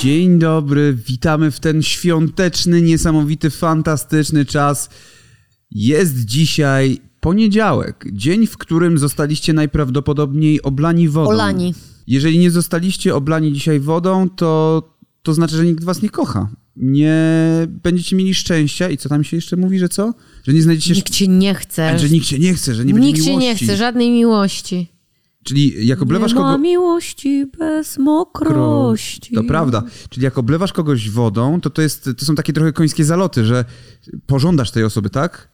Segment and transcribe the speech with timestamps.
[0.00, 4.90] Dzień dobry, witamy w ten świąteczny, niesamowity, fantastyczny czas.
[5.70, 11.30] Jest dzisiaj poniedziałek, dzień, w którym zostaliście najprawdopodobniej oblani wodą.
[11.30, 11.74] Olani.
[12.06, 14.82] Jeżeli nie zostaliście oblani dzisiaj wodą, to,
[15.22, 16.48] to znaczy, że nikt was nie kocha.
[16.76, 17.16] Nie
[17.82, 20.14] będziecie mieli szczęścia i co tam się jeszcze mówi, że co?
[20.46, 20.94] Że nie znajdziecie...
[20.94, 21.90] Nikt cię nie chce.
[21.90, 23.48] A, że nikt cię nie chce, że nie będzie Nikt cię miłości.
[23.48, 24.88] nie chce, żadnej miłości.
[25.44, 26.58] Czyli jak oblewasz nie ma kogo...
[26.58, 29.34] miłości bez mokrości.
[29.34, 29.82] To prawda.
[30.10, 33.64] Czyli jak oblewasz kogoś wodą, to to, jest, to są takie trochę końskie zaloty, że
[34.26, 35.48] pożądasz tej osoby, tak?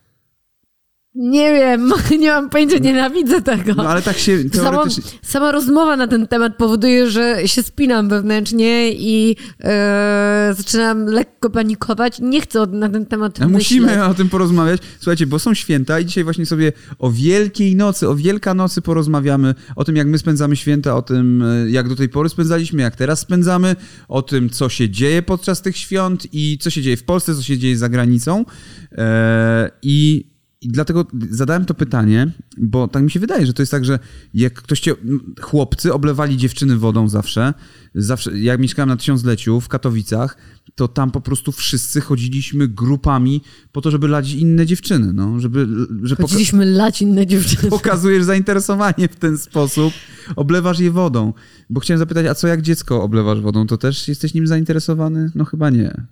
[1.17, 3.75] Nie wiem, nie mam pojęcia, nienawidzę tego.
[3.75, 5.03] No ale tak się Sama, teoretycznie...
[5.23, 12.21] sama rozmowa na ten temat powoduje, że się spinam wewnętrznie i e, zaczynam lekko panikować.
[12.21, 14.05] Nie chcę na ten temat A Musimy myśleć.
[14.11, 14.81] o tym porozmawiać.
[14.99, 19.85] Słuchajcie, bo są święta i dzisiaj właśnie sobie o Wielkiej Nocy, o Wielkanocy porozmawiamy, o
[19.85, 23.21] tym jak my spędzamy święta, o tym e, jak do tej pory spędzaliśmy, jak teraz
[23.21, 23.77] spędzamy,
[24.09, 27.43] o tym co się dzieje podczas tych świąt i co się dzieje w Polsce, co
[27.43, 28.45] się dzieje za granicą.
[28.93, 30.36] E, I
[30.67, 33.99] i dlatego zadałem to pytanie, bo tak mi się wydaje, że to jest tak, że
[34.35, 34.95] jak ktoś cię,
[35.41, 37.55] chłopcy oblewali dziewczyny wodą zawsze,
[37.95, 40.37] zawsze, jak mieszkałem na Tysiącleciu w Katowicach,
[40.75, 45.67] to tam po prostu wszyscy chodziliśmy grupami po to, żeby lać inne dziewczyny, no, żeby,
[46.03, 47.71] że poka- Chodziliśmy lać inne dziewczyny.
[47.71, 49.93] pokazujesz zainteresowanie w ten sposób,
[50.37, 51.33] oblewasz je wodą.
[51.71, 55.31] Bo chciałem zapytać, a co jak dziecko oblewasz wodą, to też jesteś nim zainteresowany?
[55.35, 56.07] No chyba nie.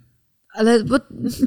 [0.55, 0.95] Ale, bo,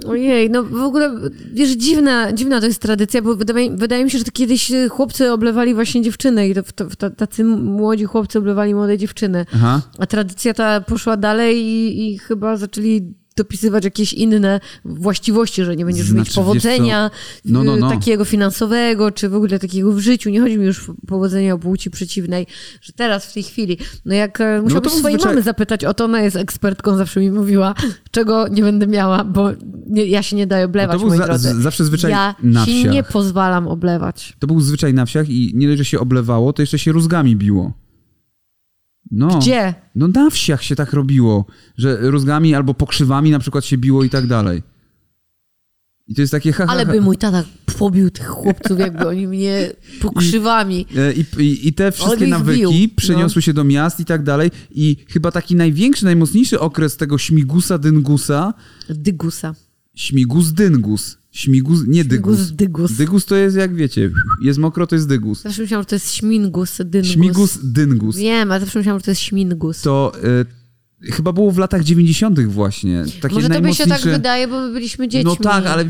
[0.06, 1.14] ojej, no w ogóle,
[1.52, 4.88] wiesz, dziwna, dziwna to jest tradycja, bo wydaje, wydaje mi się, że to kiedyś y,
[4.88, 9.46] chłopcy oblewali właśnie dziewczyny i to, to, to, tacy młodzi chłopcy oblewali młode dziewczyny.
[9.54, 9.82] Aha.
[9.98, 15.84] A tradycja ta poszła dalej i, i chyba zaczęli dopisywać jakieś inne właściwości, że nie
[15.84, 17.10] będziesz Znaczy, mieć powodzenia?
[17.44, 17.90] No, no, y, no.
[17.90, 20.30] takiego finansowego, czy w ogóle takiego w życiu.
[20.30, 22.46] Nie chodzi mi już o powodzenia o płci przeciwnej,
[22.80, 23.78] że teraz w tej chwili.
[24.04, 27.20] No jak e, musiałbyś to swojej zwyczaj- mamy zapytać o to, ona jest ekspertką, zawsze
[27.20, 27.74] mi mówiła,
[28.10, 29.48] czego nie będę miała, bo
[29.86, 31.48] nie, ja się nie daję oblewać, No to był moi za- drodzy.
[31.54, 32.92] z- zawsze zwyczaj ja na się wsiach.
[32.92, 34.36] nie pozwalam oblewać.
[34.38, 37.36] To był zwyczaj na wsiach i nie dość, że się oblewało, to jeszcze się rózgami
[37.36, 37.72] biło.
[39.10, 39.38] No.
[39.38, 39.74] Gdzie?
[39.94, 41.46] No na wsiach się tak robiło,
[41.76, 44.62] że rózgami albo pokrzywami na przykład się biło i tak dalej.
[46.08, 46.92] I to jest takie ha, ha, Ale ha.
[46.92, 47.44] by mój tata
[47.78, 50.86] pobił tych chłopców, jakby oni mnie pokrzywami.
[50.96, 52.88] E, I, i, I te wszystkie nawyki bił, no.
[52.96, 54.50] przeniosły się do miast i tak dalej.
[54.70, 58.54] I chyba taki największy, najmocniejszy okres tego śmigusa dyngusa,
[58.88, 59.54] Dygusa.
[59.94, 61.17] śmigus dyngus.
[61.30, 62.36] Śmigus, nie dygus.
[62.36, 62.92] Dygus, dygus.
[62.92, 64.10] Dygus to jest jak wiecie,
[64.42, 65.42] jest mokro, to jest dygus.
[65.42, 67.12] Zawsze myślałam, że to jest śmingus, dyngus.
[67.12, 68.16] Śmigus dyngus.
[68.16, 69.82] Wiem, ale zawsze myślałam, że to jest śmingus.
[69.82, 70.57] To y,
[71.02, 72.40] chyba było w latach 90.
[72.40, 73.04] właśnie.
[73.20, 75.30] Takie Może tobie się tak wydaje, bo my byliśmy dziećmi.
[75.30, 75.84] No tak, ale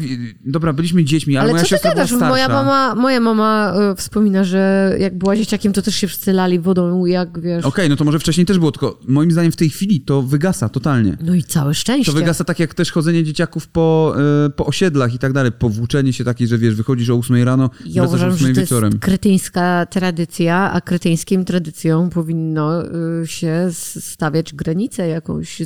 [0.47, 2.09] dobra, byliśmy dziećmi, ale, Ale moja co siostra gadasz?
[2.11, 2.33] była starsza.
[2.33, 6.59] Moja mama, moja mama e, wspomina, że jak była dzieciakiem, to też się wszyscy lali
[6.59, 7.65] wodą, jak wiesz.
[7.65, 10.69] Okej, no to może wcześniej też było, tylko moim zdaniem w tej chwili to wygasa
[10.69, 11.17] totalnie.
[11.21, 12.13] No i całe szczęście.
[12.13, 14.15] To wygasa tak jak też chodzenie dzieciaków po,
[14.47, 17.71] y, po osiedlach i tak dalej, powłóczenie się takie, że wiesz, wychodzisz o 8 rano,
[17.87, 18.91] Ja wracasz o uważam, 8 że to wieczorem.
[18.93, 22.83] jest kretyńska tradycja, a kretyńskim tradycją powinno
[23.23, 23.69] y, się
[24.01, 24.53] stawiać
[24.99, 25.63] granicę jakąś,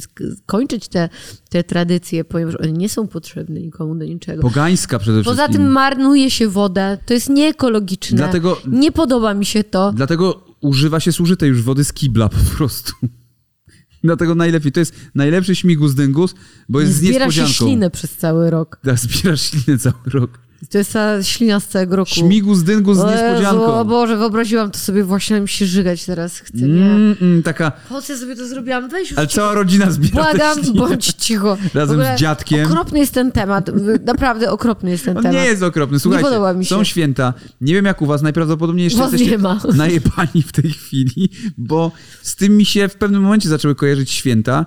[0.47, 1.09] kończyć te,
[1.49, 4.43] te tradycje, ponieważ one nie są potrzebne nikomu do niczego.
[4.43, 5.65] Pogańska przede Poza wszystkim.
[5.67, 8.17] tym marnuje się wodę, to jest nieekologiczne.
[8.17, 9.93] Dlatego- Nie podoba mi się to.
[9.93, 12.93] Dlatego używa się zużytej już wody z kibla po prostu.
[14.05, 14.73] Dlatego najlepiej.
[14.73, 16.35] To jest najlepszy śmigus dyngus,
[16.69, 17.53] bo jest z Zbiera się niespodzianką.
[17.67, 18.79] ślinę przez cały rok.
[18.85, 20.39] Da, zbierasz ślinę cały rok.
[20.71, 22.11] To jest ta ślina z całego roku.
[22.29, 23.75] Dyngus z O Jezu, niespodzianką.
[23.75, 26.85] O Boże, wyobraziłam to sobie, właśnie mi się żygać teraz chcę, nie?
[26.85, 28.89] Mm, mm, taka, Po co ja sobie to zrobiłam?
[28.89, 31.57] Weź ale cała rodzina zbiera Błagam, bądź cicho.
[31.75, 32.67] Razem ogóle z dziadkiem.
[32.67, 33.71] Okropny jest ten temat.
[34.07, 35.41] Naprawdę okropny jest ten On temat.
[35.41, 36.01] nie jest okropny.
[36.01, 36.75] Słuchajcie, podoba mi się.
[36.75, 37.35] są święta.
[37.61, 39.61] Nie wiem jak u was, najprawdopodobniej jeszcze Was jesteście nie ma.
[39.75, 41.29] najebani w tej chwili,
[41.59, 44.67] bo z tym mi się w pewnym momencie zaczęły kojarzyć święta.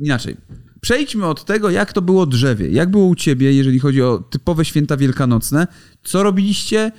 [0.00, 0.36] Inaczej.
[0.80, 2.70] Przejdźmy od tego, jak to było drzewie.
[2.70, 5.66] Jak było u ciebie, jeżeli chodzi o typowe święta wielkanocne?
[6.02, 6.92] Co robiliście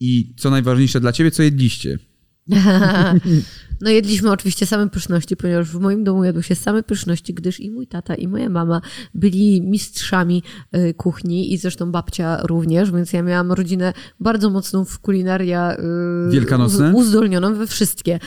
[0.00, 1.98] i co najważniejsze dla ciebie, co jedliście?
[3.82, 7.70] No jedliśmy oczywiście same pyszności, ponieważ w moim domu jadły się same pyszności, gdyż i
[7.70, 8.80] mój tata, i moja mama
[9.14, 10.42] byli mistrzami
[10.76, 15.76] y, kuchni i zresztą babcia również, więc ja miałam rodzinę bardzo mocną w kulinaria
[16.28, 16.92] y, Wielkanocne?
[16.94, 18.18] uzdolnioną we wszystkie.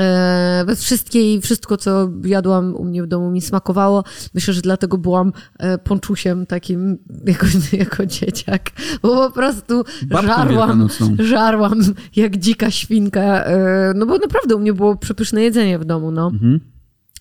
[0.00, 4.04] E, we wszystkie i wszystko, co jadłam u mnie w domu mi smakowało.
[4.34, 8.70] Myślę, że dlatego byłam e, ponczusiem takim jako, jako dzieciak,
[9.02, 11.80] bo po prostu Babką żarłam, żarłam
[12.16, 16.26] jak dzika świnka, e, no bo naprawdę u mnie było przepyszne jedzenie w domu, no.
[16.26, 16.60] Mhm.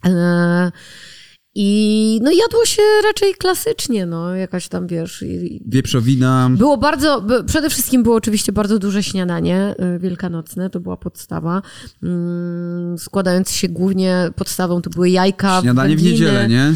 [0.06, 0.72] E,
[1.56, 5.24] I no jadło się raczej klasycznie, no jakaś tam, wiesz...
[5.66, 6.50] Wieprzowina.
[6.58, 11.62] Było bardzo, przede wszystkim było oczywiście bardzo duże śniadanie y, wielkanocne, to była podstawa,
[12.04, 16.74] mm, składając się głównie, podstawą to były jajka, Śniadanie w niedzielę, nie?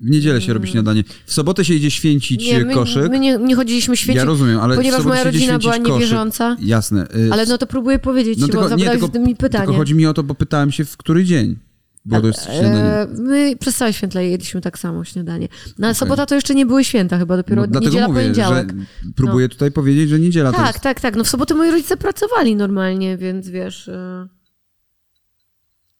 [0.00, 1.04] W niedzielę się robi śniadanie.
[1.26, 3.10] W sobotę się idzie święcić Nie, my, koszyk.
[3.10, 5.86] my nie, nie chodziliśmy święcić, ja rozumiem, ale ponieważ moja rodzina była koszyk.
[5.88, 6.56] niewierząca.
[6.60, 7.06] Jasne.
[7.16, 9.64] y, Ale no to próbuję powiedzieć no ci, tylko- bo nie, tylko- mi pytanie.
[9.64, 11.56] Tylko chodzi mi o to, bo pytałem się, w który dzień.
[12.04, 12.80] Bo to śniadanie.
[12.84, 15.48] E, my przez całe święta jedliśmy tak samo śniadanie.
[15.78, 15.98] No ale Okej.
[15.98, 18.72] sobota to jeszcze nie były święta chyba, dopiero No, dlatego niedziela, mówię, poniedziałek.
[18.72, 20.80] że próbuję tutaj powiedzieć, że niedziela to Tak, jest...
[20.80, 21.16] tak, tak.
[21.16, 23.90] No w sobotę moi rodzice pracowali normalnie, więc wiesz...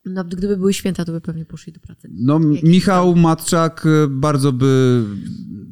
[0.09, 2.09] Nawet gdyby były święta, to by pewnie poszli do pracy.
[2.13, 5.03] No, Michał Matczak y, bardzo by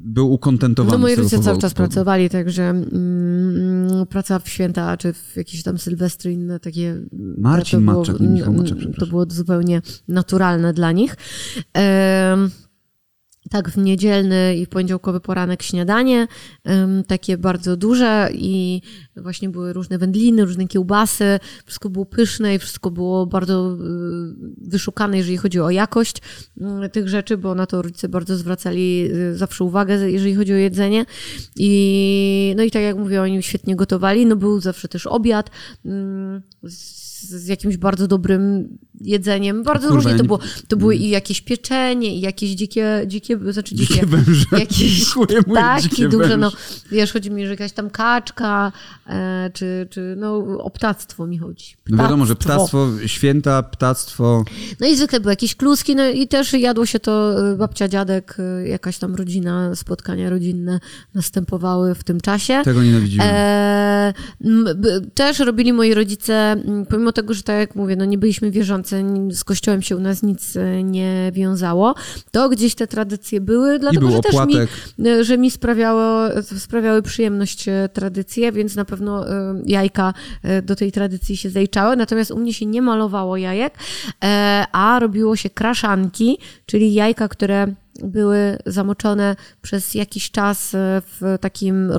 [0.05, 1.61] był ukontentowany No moi rodzice cały powodu.
[1.61, 7.03] czas pracowali, także mm, praca w święta, czy w jakieś tam sylwestry inne takie...
[7.39, 11.17] Marcin to było, Matczak, nie Michał mm, Matczak, To było zupełnie naturalne dla nich.
[13.51, 16.27] Tak, w niedzielny i w poniedziałkowy poranek śniadanie,
[17.07, 18.83] takie bardzo duże i
[19.17, 23.77] właśnie były różne wędliny, różne kiełbasy, wszystko było pyszne i wszystko było bardzo y,
[24.69, 26.17] wyszukane, jeżeli chodzi o jakość
[26.85, 30.57] y, tych rzeczy, bo na to rodzice bardzo zwracali y, zawsze uwagę, jeżeli chodzi o
[30.57, 31.07] jedzenie.
[31.57, 35.51] I no i tak jak mówię, oni świetnie gotowali, no był zawsze też obiad
[35.85, 36.43] mm,
[37.21, 38.69] z, jakimś bardzo dobrym
[39.01, 40.39] jedzeniem, bardzo kurwa, różnie to nie- było.
[40.69, 44.45] To były i jakieś pieczenie, i jakieś dzikie, dzikie znaczy dzikie, Dzikie węże.
[44.59, 45.05] jakieś
[45.53, 46.37] ptaki duże, węże.
[46.37, 46.53] no
[46.91, 48.73] wiesz, chodzi mi, że jakaś tam kaczka,
[49.07, 51.75] e, czy, czy no o ptactwo mi chodzi.
[51.89, 54.45] No wiadomo, że ptactwo, święta, ptactwo...
[54.81, 58.37] No i zwykle były jakieś kluski, no i też jadło się to, y, babcia, dziadek,
[58.65, 60.81] y, jakaś tam rodzina, spotkania rodzinne
[61.15, 62.61] następowały w tym czasie.
[62.65, 63.29] Tego nienawidziłem.
[63.31, 64.13] E,
[65.15, 69.05] też robili moi rodzice, m, pomimo tego, że tak jak mówię, no nie byliśmy wierzący,
[69.31, 71.95] z kościołem się u nas nic e, nie wiązało,
[72.31, 74.57] to gdzieś te tradycje były, dlatego był że też mi,
[75.07, 79.25] e, że mi sprawiało, sprawiały przyjemność e, tradycje, więc na pewno
[79.67, 80.15] jajka
[80.63, 83.75] do tej tradycji się zaliczały, natomiast u mnie się nie malowało jajek,
[84.73, 87.67] a robiło się kraszanki, czyli jajka, które
[88.03, 90.73] były zamoczone przez jakiś czas
[91.21, 91.93] w takim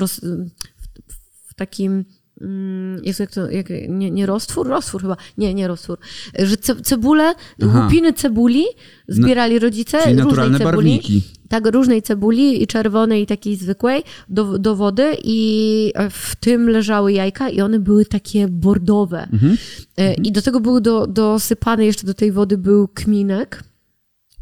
[1.47, 2.16] w takim.
[2.41, 4.67] Mm, Jezu, jak to, jak, nie, nie roztwór?
[4.67, 5.17] Roztwór chyba.
[5.37, 5.97] Nie, nie roztwór.
[6.39, 7.83] Że ce, cebulę, Aha.
[7.83, 8.65] łupiny cebuli
[9.07, 9.97] zbierali rodzice.
[9.97, 11.23] Czyli różnej naturalne cebuli, barwniki.
[11.49, 17.13] Tak, różnej cebuli, i czerwonej, i takiej zwykłej, do, do wody i w tym leżały
[17.13, 19.27] jajka i one były takie bordowe.
[19.33, 19.57] Mhm.
[19.97, 23.63] E, I do tego był do, dosypany jeszcze do tej wody był kminek.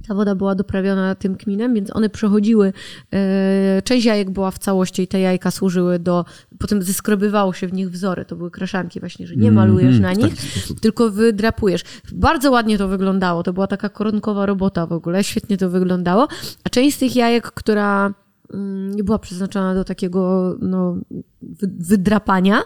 [0.07, 2.73] Ta woda była doprawiona tym kminem, więc one przechodziły.
[3.13, 6.25] E, część jajek była w całości i te jajka służyły do.
[6.59, 8.25] Potem zeskrobywało się w nich wzory.
[8.25, 10.35] To były kraszanki, właśnie, że nie malujesz Mhm, na nich,
[10.81, 11.81] tylko wydrapujesz.
[12.13, 13.43] Bardzo ładnie to wyglądało.
[13.43, 15.23] To była taka koronkowa robota w ogóle.
[15.23, 16.27] Świetnie to wyglądało.
[16.63, 18.13] A część z tych jajek, która
[18.95, 20.97] nie była przeznaczona do takiego no,
[21.41, 22.61] wy- wydrapania,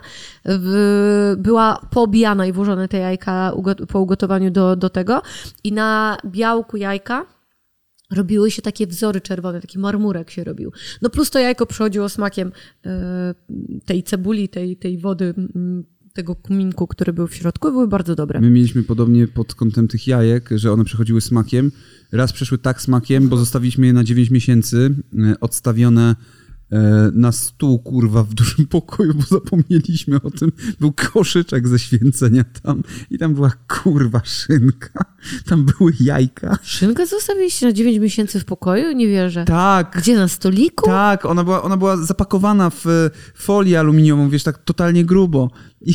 [1.37, 3.53] była poobijana i włożone te jajka
[3.87, 5.21] po ugotowaniu do, do tego.
[5.63, 7.25] I na białku jajka
[8.11, 10.71] robiły się takie wzory czerwone, taki marmurek się robił.
[11.01, 12.51] No plus to jajko przychodziło smakiem
[12.85, 13.35] e,
[13.85, 15.83] tej cebuli, tej, tej wody, mm,
[16.19, 18.42] tego kuminku, który był w środku były bardzo dobre.
[18.42, 21.71] My mieliśmy podobnie pod kątem tych jajek, że one przechodziły smakiem.
[22.12, 26.16] Raz przeszły tak smakiem, bo zostawiliśmy je na 9 miesięcy, e, odstawione
[27.13, 30.51] na stół, kurwa, w dużym pokoju, bo zapomnieliśmy o tym.
[30.80, 35.06] Był koszyczek ze święcenia tam i tam była, kurwa, szynka.
[35.45, 36.57] Tam były jajka.
[36.63, 38.92] Szynkę zostawiliście na 9 miesięcy w pokoju?
[38.92, 39.45] Nie wierzę.
[39.45, 40.85] Tak, Gdzie, na stoliku?
[40.85, 45.52] tak, ona była, ona była zapakowana w e, folię aluminiową, wiesz, tak totalnie grubo.
[45.81, 45.94] I,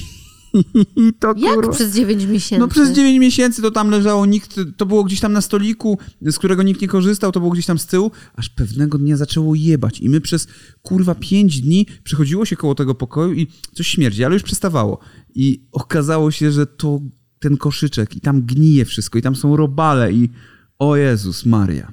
[0.96, 1.72] i to, Jak kurwa...
[1.72, 2.60] przez 9 miesięcy?
[2.60, 6.38] No przez 9 miesięcy to tam leżało, nikt, to było gdzieś tam na stoliku, z
[6.38, 10.00] którego nikt nie korzystał, to było gdzieś tam z tyłu, aż pewnego dnia zaczęło jebać
[10.00, 10.46] i my przez
[10.82, 14.98] kurwa 5 dni przychodziło się koło tego pokoju i coś śmierdzi, ale już przestawało.
[15.34, 17.00] I okazało się, że to
[17.38, 20.30] ten koszyczek i tam gnije wszystko i tam są robale i
[20.78, 21.92] o Jezus Maria.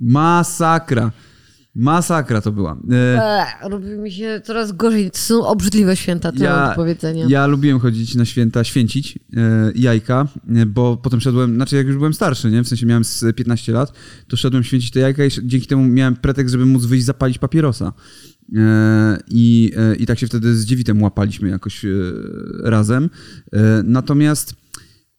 [0.00, 1.12] Masakra.
[1.74, 2.76] Masakra to była.
[2.90, 5.10] E, Eee, robi mi się coraz gorzej.
[5.10, 7.26] To są obrzydliwe święta, to ja, mam powiedzenia.
[7.28, 10.26] Ja lubiłem chodzić na święta, święcić e, jajka,
[10.66, 12.64] bo potem szedłem, znaczy jak już byłem starszy, nie?
[12.64, 13.92] w sensie miałem z 15 lat,
[14.28, 17.92] to szedłem święcić te jajka i dzięki temu miałem pretekst, żeby móc wyjść zapalić papierosa.
[18.56, 21.88] E, I, e, I tak się wtedy z dziewitem łapaliśmy jakoś e,
[22.62, 23.10] razem.
[23.84, 24.63] Natomiast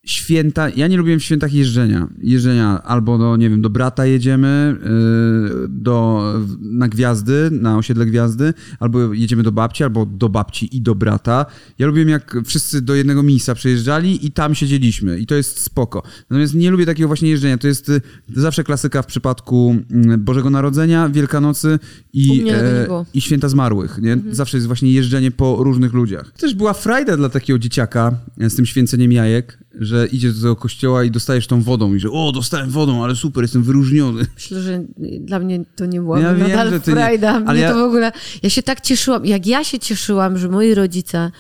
[0.05, 2.07] święta, ja nie lubiłem w świętach jeżdżenia.
[2.21, 6.23] Jeżdżenia albo do, nie wiem, do brata jedziemy, yy, do,
[6.61, 11.45] na gwiazdy, na osiedle gwiazdy, albo jedziemy do babci, albo do babci i do brata.
[11.79, 16.03] Ja lubiłem jak wszyscy do jednego miejsca przejeżdżali i tam siedzieliśmy i to jest spoko.
[16.29, 17.57] Natomiast nie lubię takiego właśnie jeżdżenia.
[17.57, 18.01] To jest y,
[18.35, 21.79] zawsze klasyka w przypadku mm, Bożego Narodzenia, Wielkanocy
[22.13, 23.99] i, e, i święta zmarłych.
[24.01, 24.17] Nie?
[24.31, 26.31] Zawsze jest właśnie jeżdżenie po różnych ludziach.
[26.31, 31.03] Też była frajda dla takiego dzieciaka e, z tym święceniem jajek, że idziesz do kościoła
[31.03, 34.25] i dostajesz tą wodą i że o, dostałem wodą, ale super, jestem wyróżniony.
[34.35, 34.83] Myślę, że
[35.19, 37.41] dla mnie to nie było Ja wiem, nadal że ty nie- frajda.
[37.45, 38.11] ale ja- to w ogóle...
[38.43, 41.31] Ja się tak cieszyłam, jak ja się cieszyłam, że moi rodzice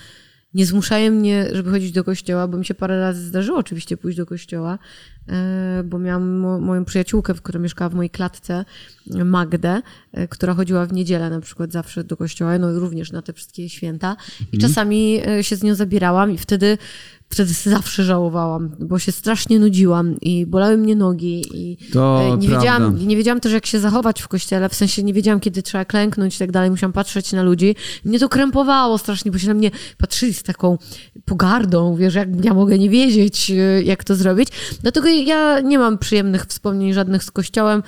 [0.53, 4.17] nie zmuszają mnie, żeby chodzić do kościoła, bo mi się parę razy zdarzyło oczywiście pójść
[4.17, 4.79] do kościoła,
[5.29, 8.65] e, bo miałam mo- moją przyjaciółkę, która mieszkała w mojej klatce,
[9.25, 9.81] Magdę,
[10.13, 13.33] e, która chodziła w niedzielę na przykład zawsze do kościoła, no i również na te
[13.33, 14.15] wszystkie święta.
[14.51, 16.77] I czasami e, się z nią zabierałam i wtedy
[17.29, 22.47] Wtedy zawsze żałowałam, bo się strasznie nudziłam i bolały mnie nogi i To e, nie
[22.47, 22.57] prawda.
[22.57, 25.85] wiedziałam, nie wiedziałam też jak się zachować w kościele, w sensie nie wiedziałam kiedy trzeba
[25.85, 27.75] klęknąć i tak dalej, musiałam patrzeć na ludzi.
[28.05, 30.77] Mnie to krępowało strasznie, bo się na mnie patrzyli z taką
[31.25, 34.49] pogardą, wiesz, jak ja mogę nie wiedzieć, e, jak to zrobić.
[34.81, 37.83] Dlatego ja nie mam przyjemnych wspomnień żadnych z kościołem.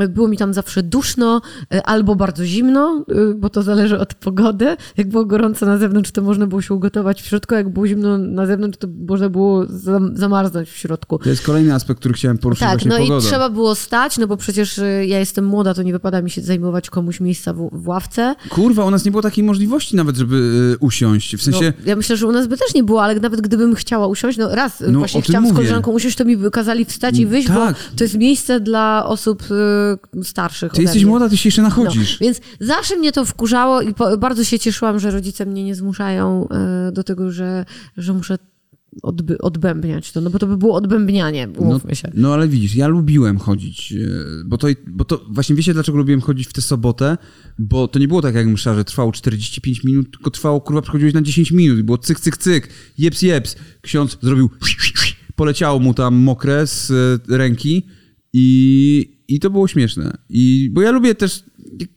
[0.00, 1.40] E, Było mi tam zawsze duszno
[1.84, 3.04] albo bardzo zimno,
[3.36, 4.76] bo to zależy od pogody.
[4.96, 8.18] Jak było gorąco na zewnątrz, to można było się ugotować w środku, jak było zimno
[8.18, 11.18] na zewnątrz, to można było zam- zamarznąć w środku.
[11.18, 13.24] To jest kolejny aspekt, który chciałem poruszyć, Tak, właśnie no pogoda.
[13.26, 16.30] i trzeba było stać, no bo przecież y, ja jestem młoda, to nie wypada mi
[16.30, 18.34] się zajmować komuś miejsca w, w ławce.
[18.48, 20.36] Kurwa, u nas nie było takiej możliwości nawet, żeby
[20.74, 21.36] y, usiąść.
[21.36, 23.74] W No, sensie, ja myślę, że u nas by też nie było, ale nawet gdybym
[23.74, 25.56] chciała usiąść, no raz y, No, właśnie chciałam z mówię.
[25.56, 27.56] koleżanką usiąść, to mi by kazali wstać i wyjść, tak.
[27.56, 29.42] bo to jest miejsce dla osób
[30.16, 31.10] y, starszych ty jesteś mnie.
[31.10, 32.18] młoda, ty się jeszcze No, nachodzisz.
[32.20, 36.48] więc zawsze mnie to wkurzało i po, bardzo się cieszyłam, że rodzice mnie nie zmuszają
[36.48, 37.64] e, do tego, że,
[37.96, 38.38] że muszę
[39.02, 42.10] odby, odbębniać to, no bo to by było odbębnianie, No, umówmy się.
[42.14, 43.96] no ale widzisz, ja lubiłem chodzić, e,
[44.44, 47.18] bo to, bo to właśnie wiecie dlaczego lubiłem chodzić w tę sobotę?
[47.58, 51.14] Bo to nie było tak jak msza, że trwało 45 minut, tylko trwało, kurwa, przychodziłeś
[51.14, 52.68] na 10 minut i było cyk, cyk, cyk,
[52.98, 53.56] jeps, jeps.
[53.80, 54.50] Ksiądz zrobił,
[55.36, 57.86] poleciało mu tam mokre z e, ręki
[58.32, 60.18] i, i to było śmieszne.
[60.28, 61.44] I, bo ja lubię też,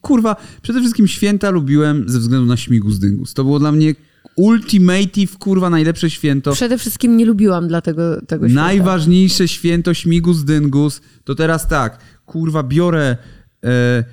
[0.02, 3.34] kurwa, przede wszystkim święta lubiłem ze względu na śmigus dyngus.
[3.34, 3.96] To było dla mnie
[4.36, 6.52] ultimative, kurwa, najlepsze święto.
[6.52, 8.64] Przede wszystkim nie lubiłam dlatego tego święta.
[8.64, 13.18] Najważniejsze święto śmigus dyngus to teraz tak, kurwa, biorę.
[13.64, 14.04] E,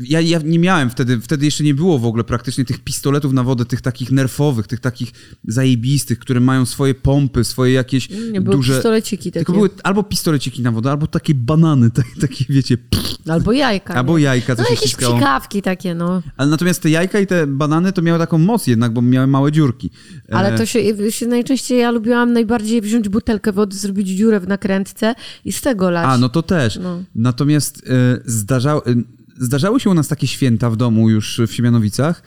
[0.00, 3.44] ja, ja nie miałem wtedy, wtedy jeszcze nie było w ogóle praktycznie tych pistoletów na
[3.44, 5.12] wodę, tych takich nerfowych, tych takich
[5.44, 8.74] zajebistych, które mają swoje pompy, swoje jakieś Nie, były duże...
[8.74, 9.38] pistoleciki takie.
[9.44, 13.94] Tylko były albo pistoleciki na wodę, albo takie banany, tak, takie wiecie, pff, Albo jajka.
[13.94, 14.24] albo nie?
[14.24, 15.14] jajka, co No się jakieś ściskało.
[15.16, 16.22] psikawki takie, no.
[16.36, 19.52] Ale natomiast te jajka i te banany to miały taką moc jednak, bo miały małe
[19.52, 19.90] dziurki.
[20.28, 24.48] E, Ale to się, się najczęściej ja lubiłam najbardziej wziąć butelkę wody, zrobić dziurę w
[24.48, 26.06] nakrętce i z tego lać.
[26.08, 26.78] A, no to też.
[26.82, 27.02] No.
[27.14, 28.94] Natomiast e, zdarzały, e,
[29.38, 32.22] zdarzały się u nas takie święta w domu już w Siemianowicach,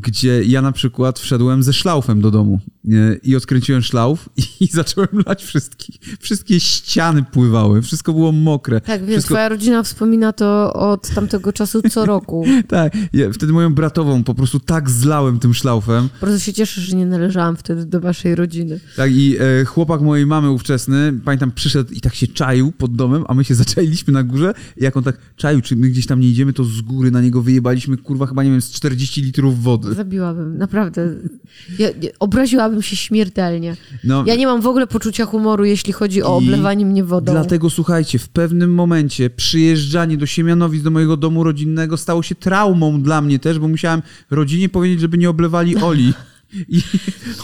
[0.00, 2.60] gdzie ja na przykład wszedłem ze szlaufem do domu
[3.22, 4.28] i odkręciłem szlauf
[4.60, 5.96] i, zacząłem lać wszystkich.
[6.20, 8.80] Wszystkie ściany pływały, wszystko było mokre.
[8.80, 9.34] Tak, więc wszystko...
[9.34, 12.44] twoja rodzina wspomina to od tamtego czasu co roku.
[12.68, 16.08] Tak, ja wtedy moją bratową po prostu tak zlałem tym szlaufem.
[16.20, 18.80] Bardzo się cieszę, że nie należałam wtedy do waszej rodziny.
[18.96, 23.24] Tak, i e, chłopak mojej mamy ówczesny, pamiętam, przyszedł i tak się czaił pod domem,
[23.28, 24.54] a my się zaczailiśmy na górze.
[24.76, 27.20] I jak on tak czaił, czy my gdzieś tam nie idziemy, to z góry na
[27.20, 29.81] niego wyjebaliśmy, kurwa, chyba nie wiem, z 40 litrów wody.
[29.82, 31.08] Zabiłabym, naprawdę.
[31.78, 33.76] Ja, ja, obraziłabym się śmiertelnie.
[34.04, 37.32] No, Ja nie mam w ogóle poczucia humoru, jeśli chodzi o oblewanie mnie wodą.
[37.32, 43.02] Dlatego słuchajcie, w pewnym momencie przyjeżdżanie do Siemianowic, do mojego domu rodzinnego stało się traumą
[43.02, 46.12] dla mnie też, bo musiałem rodzinie powiedzieć, żeby nie oblewali Oli.
[46.68, 46.82] I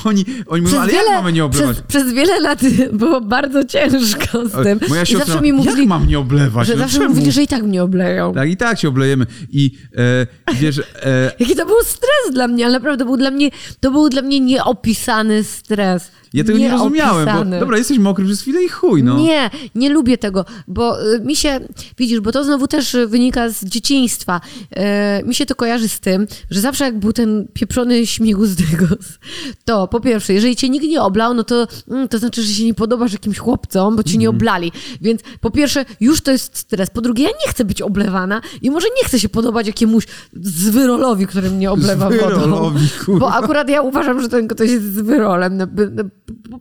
[0.04, 1.76] oni, oni mówią, ale jak mamy nie oblewać?
[1.76, 2.60] przez, przez wiele lat
[2.92, 4.80] było bardzo ciężko z tym.
[4.88, 6.66] Moja I siostra, zawsze mi mówili, jak mam nie oblewać?
[6.66, 7.08] że no zawsze czemu?
[7.08, 8.34] mówili, że i tak mnie obleją.
[8.34, 9.26] Tak, i tak się oblejemy.
[9.50, 13.50] I e, wiesz, e, Jaki to był stres dla mnie, ale naprawdę był dla mnie,
[13.80, 16.10] to był dla mnie nieopisany stres.
[16.34, 19.18] Ja tego nie rozumiałem, bo dobra, jesteś mokry przez chwilę i chuj, no.
[19.18, 21.60] Nie, nie lubię tego, bo y, mi się,
[21.98, 24.40] widzisz, bo to znowu też y, wynika z dzieciństwa.
[24.76, 29.18] E, mi się to kojarzy z tym, że zawsze jak był ten pieprzony śmigus dygos,
[29.64, 32.64] to po pierwsze, jeżeli cię nikt nie oblał, no to mm, to znaczy, że się
[32.64, 34.20] nie podobasz jakimś chłopcom, bo cię Mhm.
[34.20, 34.72] nie oblali.
[35.00, 36.90] Więc po pierwsze, już to jest stres.
[36.90, 40.04] Po drugie, ja nie chcę być oblewana i może nie chcę się podobać jakiemuś
[40.42, 42.16] zwyrolowi, który mnie oblewa wodą.
[42.26, 43.20] Zwyrolowi, kurwa.
[43.20, 46.04] Bo akurat ja uważam, że ten ktoś jest zwyrolem, no, no,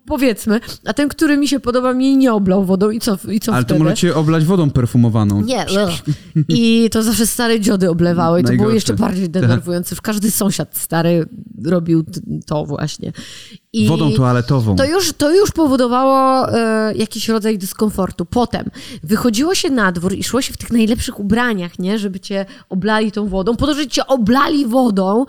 [0.05, 3.53] powiedzmy, a ten, który mi się podoba, mnie nie oblał wodą i co, i co
[3.53, 3.83] Ale to wtedy?
[3.83, 5.41] może cię oblać wodą perfumowaną.
[5.41, 6.15] Nie, ugh.
[6.49, 8.75] i to zawsze stare dziody oblewały i to było Najgorsze.
[8.75, 9.95] jeszcze bardziej denerwujące.
[10.03, 11.25] Każdy sąsiad stary
[11.65, 12.03] robił
[12.45, 13.11] to właśnie.
[13.83, 14.75] I Wodą toaletową.
[14.75, 18.25] To już, to już powodowało e, jakiś rodzaj dyskomfortu.
[18.25, 18.69] Potem
[19.03, 21.99] wychodziło się na dwór i szło się w tych najlepszych ubraniach, nie?
[21.99, 25.25] Żeby cię oblali tą wodą, po to, żeby cię oblali wodą.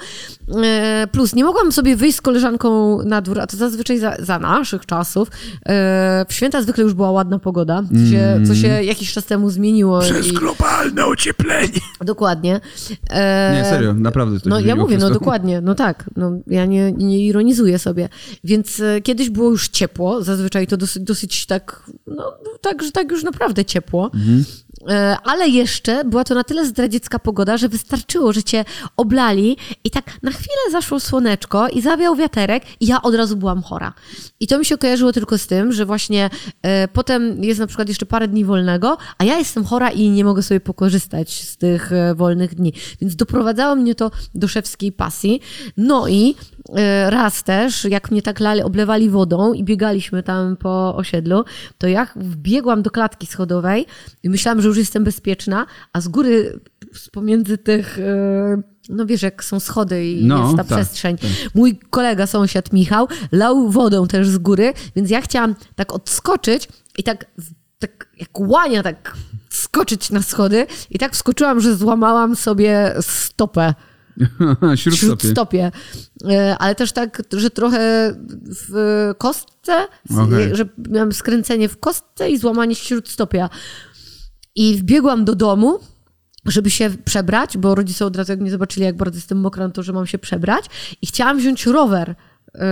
[0.65, 4.39] E, plus nie mogłam sobie wyjść z koleżanką na dwór, a to zazwyczaj za, za
[4.39, 5.29] naszych czasów.
[5.67, 9.51] E, w święta zwykle już była ładna pogoda, co się, co się jakiś czas temu
[9.51, 10.01] zmieniło.
[10.01, 11.81] Przez i, globalne ocieplenie.
[12.01, 12.61] dokładnie.
[13.11, 14.41] E, Nie, serio, naprawdę.
[14.41, 18.09] to no ja mówię, no dokładnie, no tak, no ja nie, nie ironizuję sobie.
[18.45, 23.11] Więc e, kiedyś było już ciepło, zazwyczaj to dosyć, dosyć tak, no tak, że tak
[23.11, 24.11] już naprawdę ciepło.
[24.89, 28.65] E, Ale jeszcze była to na tyle zdradziecka pogoda, że wystarczyło, że cię
[28.97, 33.63] oblali i tak na chwilę zaszło słoneczko i zawiał wiaterek i ja od razu byłam
[33.63, 33.93] chora.
[34.41, 36.31] I to mi się kojarzyło tylko z tym, że właśnie
[36.63, 40.25] e, potem jest na przykład jeszcze parę dni wolnego, a ja jestem chora i nie
[40.25, 42.73] mogę sobie pokorzystać z tych e, wolnych dni.
[43.01, 45.41] Więc doprowadzało mnie to do szewskiej pasji.
[45.77, 46.35] No i
[47.09, 51.45] raz też, jak mnie tak lali, oblewali wodą i biegaliśmy tam po osiedlu,
[51.79, 53.87] to ja wbiegłam do klatki schodowej
[54.23, 56.61] i myślałam, że już jestem bezpieczna, a z góry
[56.93, 57.99] z pomiędzy tych...
[57.99, 61.17] e, No wiesz, jak są schody i No, jest ta tak, przestrzeń.
[61.55, 67.03] Mój kolega, sąsiad Michał, lał wodą też z góry, więc ja chciałam tak odskoczyć i
[67.03, 67.27] tak,
[67.79, 69.17] tak jak łania, tak
[69.51, 73.75] skoczyć na schody i tak wskoczyłam, że złamałam sobie stopę.
[74.77, 74.97] Śródstopie.
[74.97, 75.73] Śródstopie.
[76.25, 78.15] E, Ale też tak, że trochę
[78.69, 80.57] w kostce, Okej.
[80.57, 83.51] że miałam skręcenie w kostce i złamanie śródstopia.
[84.55, 85.79] I wbiegłam do domu,
[86.47, 89.73] żeby się przebrać, bo rodzice od razu jak mnie zobaczyli, jak bardzo jestem mokra, no
[89.73, 90.65] to że mam się przebrać.
[91.03, 92.15] I chciałam wziąć rower.
[92.59, 92.65] Yy,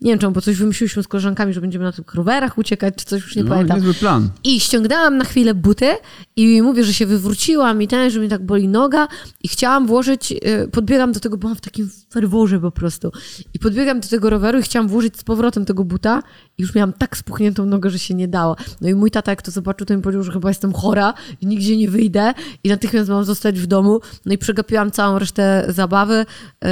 [0.00, 3.04] nie wiem czemu, bo coś wymyśliliśmy z koleżankami, że będziemy na tych rowerach uciekać, czy
[3.04, 3.76] coś już nie No, pamiętam.
[3.76, 4.28] niezły plan.
[4.44, 5.90] I ściągnęłam na chwilę buty
[6.36, 9.08] i mówię, że się wywróciłam i ten, że mi tak boli noga
[9.42, 13.12] i chciałam włożyć, y, podbiegam do tego, byłam w takim ferworze po prostu.
[13.54, 16.22] I podbiegam do tego roweru i chciałam włożyć z powrotem tego buta
[16.58, 18.56] i już miałam tak spuchniętą nogę, że się nie dało.
[18.80, 21.46] No i mój tata, jak to zobaczył, to mi powiedział, że chyba jestem chora i
[21.46, 22.32] nigdzie nie wyjdę
[22.64, 24.00] i natychmiast mam zostać w domu.
[24.26, 26.26] No i przegapiłam całą resztę zabawy.
[26.64, 26.68] Yy,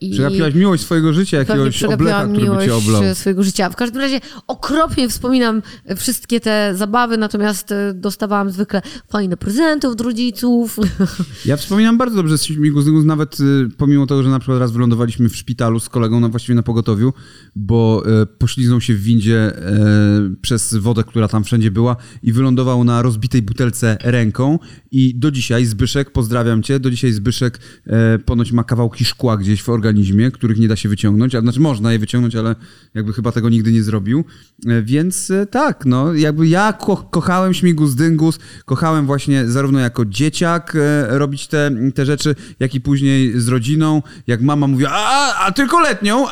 [0.00, 3.02] i Przegapiłaś miłość swojego życia, jakiegoś obleka, który by cię oblał.
[3.02, 3.70] e, swojego życia.
[3.70, 9.88] W każdym razie okropnie wspominam e, wszystkie te zabawy, natomiast e, dostawałam zwykle fajne prezenty
[9.88, 10.76] od rodziców.
[11.44, 15.28] Ja wspominam bardzo dobrze z Śmigus nawet y, pomimo tego, że na przykład raz wylądowaliśmy
[15.28, 17.12] w szpitalu z kolegą, no właściwie na pogotowiu,
[17.56, 19.52] bo y, pośliznął się w windzie
[20.32, 24.58] y, przez wodę, która tam wszędzie była i wylądował na rozbitej butelce ręką
[24.90, 27.60] i do dzisiaj Zbyszek, pozdrawiam cię, do dzisiaj Zbyszek
[28.24, 30.95] ponoć ma kawałki szkła gdzieś w organizmie, których nie da się wyciągnąć,
[31.38, 32.54] a znaczy można je wyciągnąć, ale
[32.94, 34.24] jakby chyba tego nigdy nie zrobił,
[34.64, 40.04] Y, więc y, tak, no jakby ja ko kochałem Śmigus Dyngus, kochałem właśnie zarówno jako
[40.04, 45.34] dzieciak e, robić te, te rzeczy, jak i później z rodziną, jak mama mówiła, a,
[45.46, 46.26] a tylko letnią,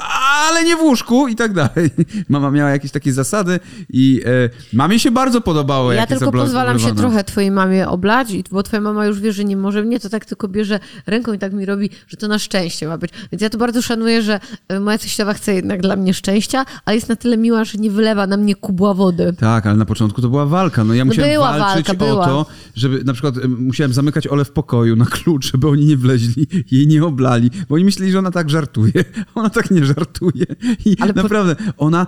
[0.48, 1.90] ale nie w łóżku i tak dalej.
[2.29, 6.94] Mama miała jakieś takie zasady i e, mamie się bardzo podobało, Ja tylko pozwalam się
[6.94, 10.24] trochę twojej mamie oblać, bo twoja mama już wie, że nie może mnie, to tak
[10.24, 13.11] tylko bierze ręką i tak mi robi, że to na szczęście ma być.
[13.33, 14.40] Więc ja to bardzo szanuję, że e,
[14.80, 18.26] moja teściowa chce jednak dla mnie szczęścia, ale jest na tyle miła, że nie wylewa
[18.26, 19.34] na mnie kubła wody.
[19.38, 20.84] Tak, ale na początku to była walka.
[20.84, 22.26] No ja musiałem była walczyć walka, o była.
[22.26, 25.96] to, żeby na przykład em, musiałem zamykać Ole w pokoju na klucz, żeby oni nie
[25.96, 28.92] wleźli, jej nie oblali, bo oni myśleli, że ona tak żartuje.
[29.34, 30.46] Ona tak nie żartuje.
[30.84, 32.06] I Ale po- naprawdę, ona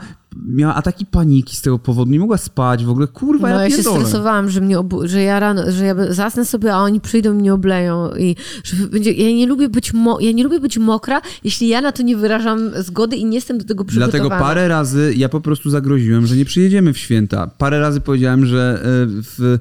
[0.48, 3.06] miała ataki paniki z tego powodu, nie mogła spać w ogóle.
[3.06, 6.44] Kurwa, No ja ja się stresowałam, że, mnie obu- że ja rano, że ja zasnę
[6.44, 8.10] sobie, a oni przyjdą i mnie obleją.
[8.18, 11.80] I że będzie, ja, nie lubię być mo- ja nie lubię być mokra, jeśli ja
[11.80, 14.18] na to nie wyrażam zgody i nie jestem do tego przygotowana.
[14.28, 17.50] Dlatego parę razy ja po prostu zagroziłem, że nie przyjedziemy w święta.
[17.58, 18.84] Parę razy powiedziałem, że e,
[19.22, 19.58] w,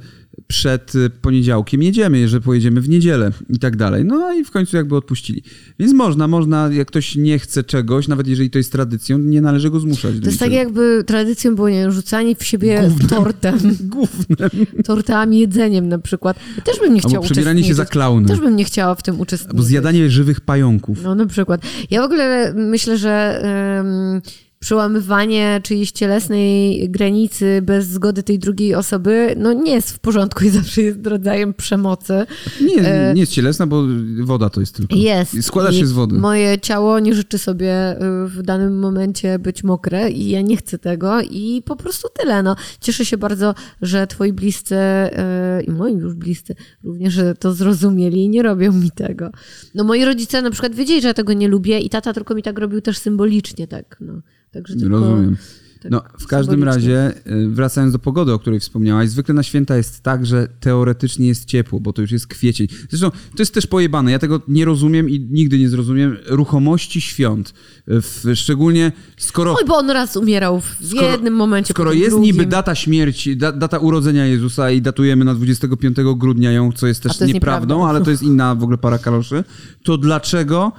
[0.48, 4.06] przed e, poniedziałkiem jedziemy, że pojedziemy w niedzielę i tak dalej.
[4.06, 5.44] No i w końcu jakby odpuścili.
[5.80, 9.70] Więc można, można, jak ktoś nie chce czegoś, nawet jeżeli to jest tradycją, nie należy
[9.70, 10.16] go zmuszać.
[10.20, 14.50] To jest tak, jakby tradycją było nie rzucanie w siebie tortem, Gównem.
[14.86, 16.38] tortami, jedzeniem na przykład.
[16.64, 18.28] Też bym nie chciała Albo przebieranie się za klauna.
[18.28, 19.56] Też bym nie chciała w tym uczestniczyć.
[19.56, 21.04] Albo zjadanie żywych pająków.
[21.04, 21.62] No na przykład.
[21.92, 23.42] Ja w ogóle myślę, że
[23.84, 24.22] um,
[24.60, 30.50] przełamywanie czyjejś cielesnej granicy bez zgody tej drugiej osoby, no nie jest w porządku i
[30.60, 32.26] zawsze jest rodzajem przemocy.
[32.62, 33.84] Nie, E, nie jest cielesna, bo
[34.24, 34.96] woda to jest tylko.
[34.96, 35.44] Jest.
[35.44, 36.16] Składa się z wody.
[36.16, 40.78] Moje ciało nie życzy sobie y, w danym momencie być mokre i ja nie chcę
[40.78, 42.44] tego i po prostu tyle.
[42.44, 42.56] No.
[42.82, 48.30] Cieszę się bardzo, że twoi bliscy y, i moi już bliscy również to zrozumieli i
[48.30, 49.30] nie robią mi tego.
[49.76, 52.44] No moi rodzice na przykład wiedzieli, że ja tego nie lubię i tata tylko mi
[52.44, 53.98] tak robił też symbolicznie, tak.
[54.02, 54.22] No.
[54.56, 55.38] Także tylko, Rozumiem.
[55.82, 59.78] Tak No, w każdym razie, y, wracając do pogody, o której wspomniałaś, zwykle na święta
[59.78, 62.68] jest tak, że teoretycznie jest ciepło, bo to już jest kwiecień.
[62.90, 67.54] Zresztą to jest też pojebane, ja tego nie rozumiem i nigdy nie zrozumiem ruchomości świąt.
[67.90, 69.56] Y, W, szczególnie skoro...
[69.58, 71.74] Oj, bo on raz umierał w Skoro- jednym momencie.
[71.74, 72.24] Skoro jest drugim.
[72.36, 77.04] niby data śmierci, da, data urodzenia Jezusa i datujemy na 25 grudnia ją, co jest
[77.04, 77.90] też jest nieprawdą, nieprawda.
[77.90, 79.44] ale to jest inna w ogóle para kaloszy,
[79.84, 80.72] to dlaczego,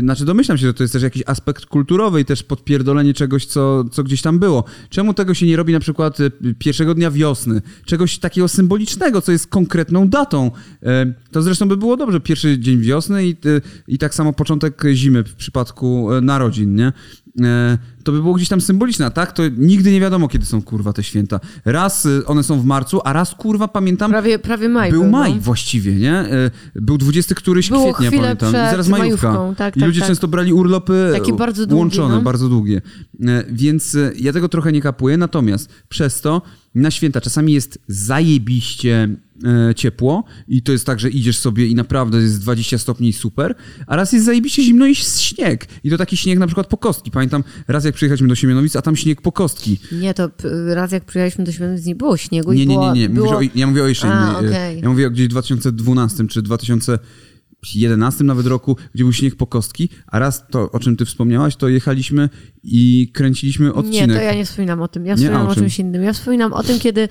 [0.00, 3.84] znaczy domyślam się, że to jest też jakiś aspekt kulturowy i też podpierdolenie czegoś, co,
[3.84, 4.64] co gdzieś tam było.
[4.90, 7.62] Czemu tego się nie robi na przykład y, pierwszego dnia wiosny?
[7.84, 10.50] Czegoś takiego symbolicznego, co jest konkretną datą.
[10.82, 14.82] E, To zresztą by było dobrze, pierwszy dzień wiosny i, y, i tak samo początek
[14.92, 16.92] zimy w przypadku narodzin, nie?
[18.04, 19.32] To by było gdzieś tam symboliczne, tak?
[19.32, 21.40] To nigdy nie wiadomo, kiedy są kurwa te święta.
[21.64, 24.10] Raz y, one są w marcu, a raz kurwa pamiętam.
[24.10, 25.40] Prawie, prawie maj Był był, maj no.
[25.40, 26.12] właściwie, nie?
[26.14, 28.48] E, Był 20 któryś Było kwietnia, pamiętam.
[28.48, 29.32] I zaraz majówka.
[29.32, 30.08] majówką, tak, I tak, ludzie tak.
[30.08, 32.22] często brali urlopy Takie bardzo długie, łączone, no.
[32.22, 32.82] bardzo długie.
[33.26, 36.42] E, Więc ja tego trochę nie kapuję, natomiast przez to
[36.74, 39.08] na święta czasami jest zajebiście
[39.76, 43.54] ciepło i to jest tak, że idziesz sobie i naprawdę jest 20 stopni i super,
[43.86, 45.66] a raz jest zajebiście zimno i śnieg.
[45.84, 47.10] I to taki śnieg na przykład po kostki.
[47.10, 49.78] Pamiętam raz jak przyjechaliśmy do Siemianowic, a tam śnieg po kostki.
[49.92, 50.28] Nie, to
[50.66, 52.94] raz jak przyjechaliśmy do Świętowic nie było śniegu Nie, i nie, było...
[52.94, 53.08] nie, nie.
[53.08, 53.38] Mówisz było...
[53.38, 54.46] o, ja mówię o jeszcze A, innej.
[54.46, 54.80] e, okej.
[54.80, 56.42] Ja mówię o gdzieś 2012 czy
[57.64, 61.56] 2011 nawet roku, gdzie był śnieg po kostki, a raz to, o czym ty wspomniałaś,
[61.56, 62.28] to jechaliśmy
[62.64, 64.08] i kręciliśmy odcinek.
[64.08, 65.06] Nie, to ja nie wspominam o tym.
[65.06, 65.62] Ja wspominam o o czym?
[65.62, 66.02] czymś innym.
[66.02, 67.08] Ja wspominam o tym, kiedy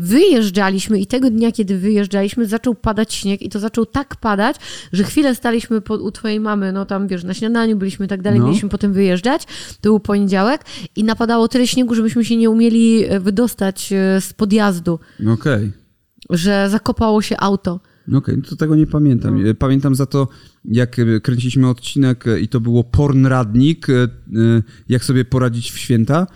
[0.00, 4.56] wyjeżdżaliśmy i tego dnia, kiedy wyjeżdżaliśmy, zaczął padać śnieg i to zaczął tak padać,
[4.92, 8.22] że chwilę staliśmy po, u twojej mamy, no tam wiesz, na śniadaniu byliśmy i tak
[8.22, 8.46] dalej, No.
[8.46, 9.44] mieliśmy potem wyjeżdżać.
[9.80, 10.64] To był poniedziałek
[10.96, 14.98] i napadało tyle śniegu, że myśmy się nie umieli e, wydostać e, z podjazdu,
[15.32, 15.72] Okej.
[16.30, 17.80] że zakopało się auto.
[18.14, 19.42] Okej, no to tego nie pamiętam.
[19.42, 19.48] No.
[19.48, 20.28] E, Pamiętam za to,
[20.64, 23.86] jak e, kręciliśmy odcinek e, i to było pornradnik,
[24.88, 26.26] jak sobie poradzić w święta.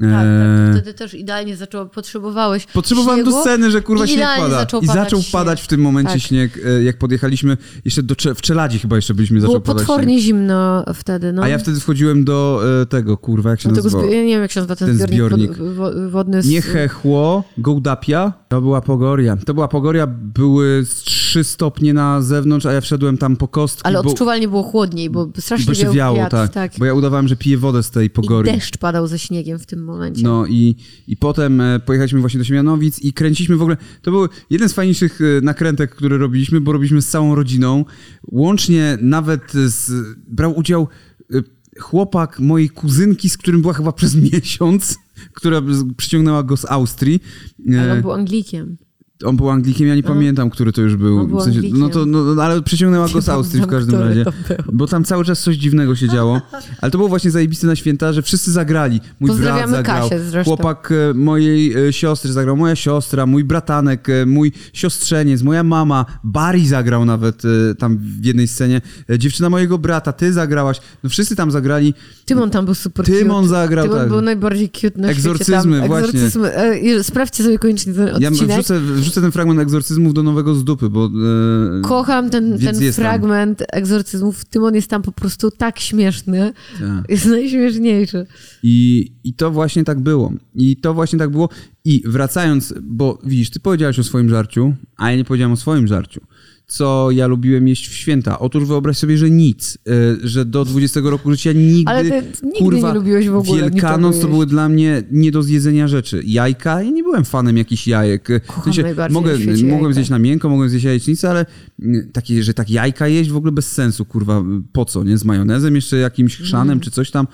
[0.00, 4.06] Tak, tak, E, to wtedy też idealnie zaczęło, potrzebowałeś Potrzebowałem śniegu do sceny, że kurwa
[4.06, 4.48] śnieg pada.
[4.50, 5.32] zaczął I padać zaczął śnieg.
[5.32, 6.22] padać w tym momencie Tak.
[6.22, 9.86] śnieg, e, jak podjechaliśmy, jeszcze do, w Czeladzi chyba jeszcze byliśmy, zaczął Było padać śnieg.
[9.88, 11.42] potwornie zimno wtedy, no.
[11.42, 14.04] A ja wtedy wchodziłem do e, tego, kurwa, jak się tego nazywa?
[14.04, 15.74] ja nie wiem, jak się nazywa ten, ten zbiornik, zbiornik.
[15.76, 16.42] Wod, wo- wodny.
[16.42, 16.46] Z...
[16.48, 18.32] Nie Hechło, Gołdapia.
[18.48, 19.36] To była Pogoria.
[19.36, 21.04] To była Pogoria, były z
[21.34, 25.28] 3 stopnie na zewnątrz, a ja wszedłem tam po kostki, Ale odczuwalnie było chłodniej, bo
[25.38, 26.52] strasznie bo się wiał wiało, wiatr, tak.
[26.52, 26.72] tak.
[26.78, 28.52] Bo ja udawałem, że piję wodę z tej I Pogorii.
[28.52, 30.22] deszcz padał ze śniegiem w tym momencie.
[30.22, 30.76] No i,
[31.08, 33.76] i potem e, pojechaliśmy właśnie do Siemianowic i kręciliśmy w ogóle.
[34.02, 37.84] To był jeden z fajniejszych e, nakrętek, które robiliśmy, bo robiliśmy z całą rodziną.
[38.32, 39.92] Łącznie nawet z,
[40.28, 40.88] brał udział
[41.34, 41.42] e,
[41.80, 44.98] chłopak mojej kuzynki, z którym była chyba przez miesiąc,
[45.32, 45.62] która
[45.96, 47.20] przyciągnęła go z Austrii.
[47.68, 48.76] Ale on był Anglikiem.
[49.24, 51.28] On był Anglikiem, ja nie pamiętam, który to już był.
[51.28, 54.24] Był W sensie, no to, no, no, ale przyciągnęła go z Austrii w każdym razie.
[54.72, 56.40] Bo tam cały czas coś dziwnego się działo.
[56.80, 59.00] Ale to było właśnie zajebiste na święta, że wszyscy zagrali.
[59.20, 60.10] Mój brat zagrał,
[60.44, 66.06] chłopak e, mojej e, siostry zagrał, moja siostra, mój bratanek, e, mój siostrzeniec, moja mama,
[66.24, 67.42] Barry zagrał nawet
[67.78, 68.80] tam w jednej scenie,
[69.18, 70.80] dziewczyna mojego brata, ty zagrałaś.
[71.04, 71.94] No wszyscy tam zagrali.
[72.24, 73.48] Tymon tam był super Tymon cute.
[73.48, 74.08] zagrał, Tymon tak.
[74.08, 75.78] był najbardziej cute na Egzorcyzmy, świecie.
[75.78, 75.86] Tam.
[75.88, 76.08] właśnie.
[76.08, 76.56] Egzorcyzmy.
[76.56, 78.56] E, i Sprawdźcie sobie koniecznie ten Ja odcinek.
[78.56, 81.06] wrzucę, wrzucę ten fragment egzorcyzmów do nowego z dupy, bo...
[81.06, 83.04] e, Kocham ten, ten jest tam.
[83.04, 84.44] fragment egzorcyzmów.
[84.44, 86.52] Tymon jest tam po prostu tak śmieszny.
[86.80, 87.10] tak.
[87.10, 88.26] Jest najśmieszniejszy.
[88.62, 90.32] I, I to właśnie tak było.
[90.54, 91.48] I to właśnie tak było.
[91.84, 95.86] I wracając, bo widzisz, ty powiedziałeś o swoim żarciu, a ja nie powiedziałem o swoim
[95.86, 96.20] żarciu.
[96.66, 98.38] Co ja lubiłem jeść w święta?
[98.38, 99.78] Otóż wyobraź sobie, że nic.
[100.22, 101.90] y, Że do 20 roku życia nigdy.
[101.92, 105.42] Ale ty nigdy kurwa, nie lubiłeś w ogóle Wielkanoc to były dla mnie nie do
[105.42, 106.22] zjedzenia rzeczy.
[106.26, 108.28] Jajka, ja nie byłem fanem jakichś jajek.
[108.46, 109.94] Kocham najbardziej mogę, na świecie mogłem jajka.
[109.94, 111.46] zjeść na miękko, mogłem zjeść jajecznicę, ale
[111.82, 114.42] mm, takie, że tak jajka jeść w ogóle bez sensu, kurwa.
[114.72, 115.18] Po co, nie?
[115.18, 117.26] Z majonezem, jeszcze jakimś chrzanem czy coś tam.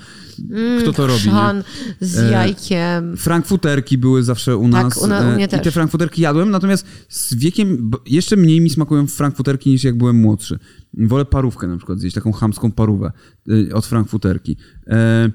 [0.82, 1.18] Kto to robi?
[1.20, 1.62] Chrzan
[2.00, 3.16] z E, jajkiem.
[3.16, 4.94] Frankfuterki były zawsze u nas.
[4.94, 5.74] Tak, u na- u e, mnie I te też.
[5.74, 10.58] frankfuterki jadłem, natomiast z wiekiem jeszcze mniej mi smakują frankfuterki niż jak byłem młodszy.
[10.94, 13.12] Wolę parówkę na przykład zjeść, taką chamską parówę
[13.50, 14.56] y, od frankfuterki.
[14.86, 15.30] E,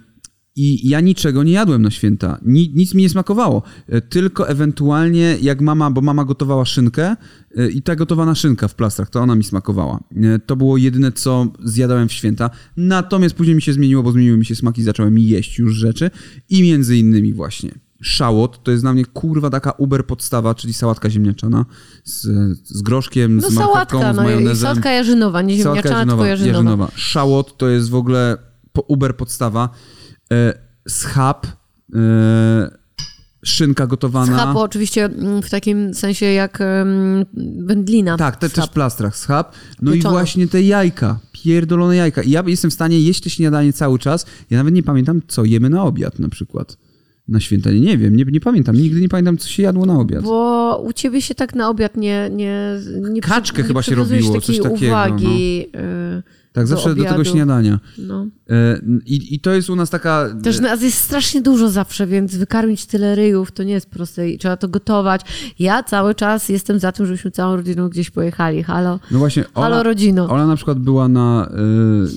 [0.57, 2.37] I ja niczego nie jadłem na święta.
[2.45, 3.63] Ni, nic mi nie smakowało.
[3.89, 7.15] E, Tylko ewentualnie jak mama, bo mama gotowała szynkę
[7.57, 9.99] e, i ta gotowana szynka w plastrach, to ona mi smakowała.
[10.15, 12.49] E, To było jedyne, co zjadałem w święta.
[12.77, 16.11] Natomiast później mi się zmieniło, bo zmieniły mi się smaki, zacząłem jeść już rzeczy
[16.49, 21.09] i między innymi właśnie szałot, to jest dla mnie kurwa taka uber podstawa, czyli sałatka
[21.09, 21.65] ziemniaczana
[22.03, 22.21] z,
[22.67, 24.55] z groszkiem, No z marchewką, sałatka, z no i majonezem.
[24.57, 26.53] sałatka jarzynowa, nie Sałatka ziemniaczana, tylko jarzynowa.
[26.57, 26.91] jarzynowa.
[26.95, 28.37] Szałot to jest w ogóle
[28.87, 29.69] uber podstawa.
[30.31, 30.53] E,
[30.87, 31.47] schab,
[31.95, 31.99] e,
[33.45, 34.37] szynka gotowana.
[34.37, 36.59] Schab oczywiście mm, w takim sensie jak
[37.57, 38.17] wędlina.
[38.17, 39.55] Tak, te, też w plastrach schab.
[39.81, 40.11] No i Pieczona.
[40.11, 42.21] właśnie te jajka, pierdolone jajka.
[42.21, 44.25] I ja jestem w stanie jeść te śniadanie cały czas.
[44.49, 46.77] Ja nawet nie pamiętam, co jemy na obiad na przykład.
[47.27, 48.75] Na święta nie, wiem, nie, nie pamiętam.
[48.75, 50.23] Nigdy nie pamiętam, co się jadło na obiad.
[50.23, 52.29] Bo u ciebie się tak na obiad nie...
[52.33, 52.79] nie,
[53.11, 55.67] nie Kaczkę nie chyba się robiło, coś takiego, uwagi.
[55.75, 56.23] y,
[56.55, 57.31] Tak, do zawsze do tego obiadu.
[57.31, 57.79] śniadania.
[57.97, 58.27] No.
[58.49, 60.27] E, I, I to jest u nas taka...
[60.43, 64.37] Też nas jest strasznie dużo zawsze, więc wykarmić tyle ryjów to nie jest proste i
[64.37, 65.21] trzeba to gotować.
[65.59, 68.63] Ja cały czas jestem za tym, żebyśmy całą rodziną gdzieś pojechali.
[68.63, 70.29] Halo, No właśnie, halo Ola, rodzino.
[70.29, 71.49] Ola na przykład była na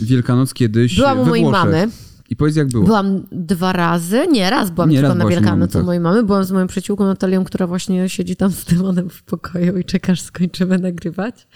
[0.02, 1.88] y, Wielkanoc kiedyś Byłam u mojej mamy.
[2.30, 2.84] I powiedz, jak było.
[2.84, 5.84] Byłam dwa razy, nie, raz byłam Nie, tylko raz na Wielkanoc mamy, u tak.
[5.84, 6.22] mojej mamy.
[6.22, 10.20] Byłam z moją przyjaciółką Natalią, która właśnie siedzi tam z Tymonem w pokoju i czekasz,
[10.20, 11.46] skończymy nagrywać.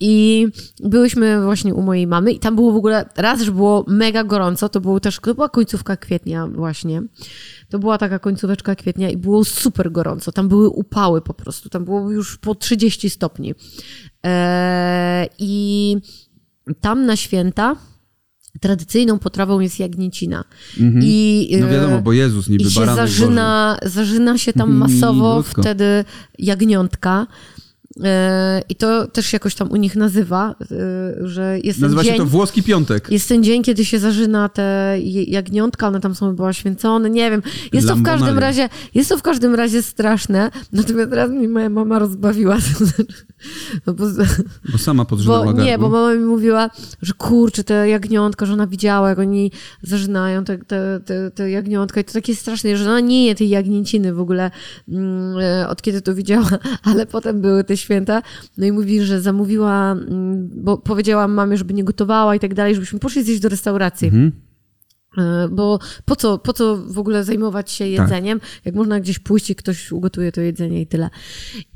[0.00, 0.46] I
[0.84, 4.68] byłyśmy właśnie u mojej mamy i tam było w ogóle, raz, że było mega gorąco,
[4.68, 7.02] to było też, to była końcówka kwietnia właśnie.
[7.70, 10.32] To była taka końcóweczka kwietnia i było super gorąco.
[10.32, 13.54] Tam były upały po prostu, tam było już po 30 stopni.
[15.38, 15.96] I
[16.80, 17.76] tam na święta
[18.60, 20.44] tradycyjną potrawą jest jagnięcina.
[21.02, 24.78] I, No e, wiadomo, bo Jezus niby i się baranek zażyna, zażyna się tam Mm,
[24.78, 26.04] masowo wtedy
[26.38, 27.26] jagniątka.
[28.68, 32.16] I to też się jakoś tam u nich nazywa, e, że jest Nazywa ten się
[32.16, 33.10] dzień, to włoski piątek.
[33.10, 37.42] jest ten dzień, kiedy się zażyna te jagniątka, one tam są chyba święcone, nie wiem.
[37.72, 40.50] Jest to w każdym razie, jest to w każdym razie straszne.
[40.72, 42.56] Natomiast raz mi moja mama rozbawiła.
[43.86, 44.04] No bo,
[44.72, 46.70] Bo sama podrzynała bo, nie, bo mama mi mówiła,
[47.02, 52.00] że kurczę, te jagniątka, że ona widziała, jak oni zażynają te, te, te, te jagniątka
[52.00, 54.50] i to takie straszne, że ona nie je tej jagnięciny w ogóle,
[54.88, 56.48] mm, e, od kiedy to widziała,
[56.90, 57.87] ale potem były te święta,
[58.58, 62.74] no i mówi, że zamówiła, mm, bo powiedziała mamie, żeby nie gotowała i tak dalej,
[62.74, 64.06] żebyśmy poszli zjeść do restauracji.
[64.08, 64.32] Mhm.
[65.18, 69.50] E, Bo po co, po co w ogóle zajmować się jedzeniem, jak można gdzieś pójść
[69.50, 71.10] i ktoś ugotuje to jedzenie i tyle.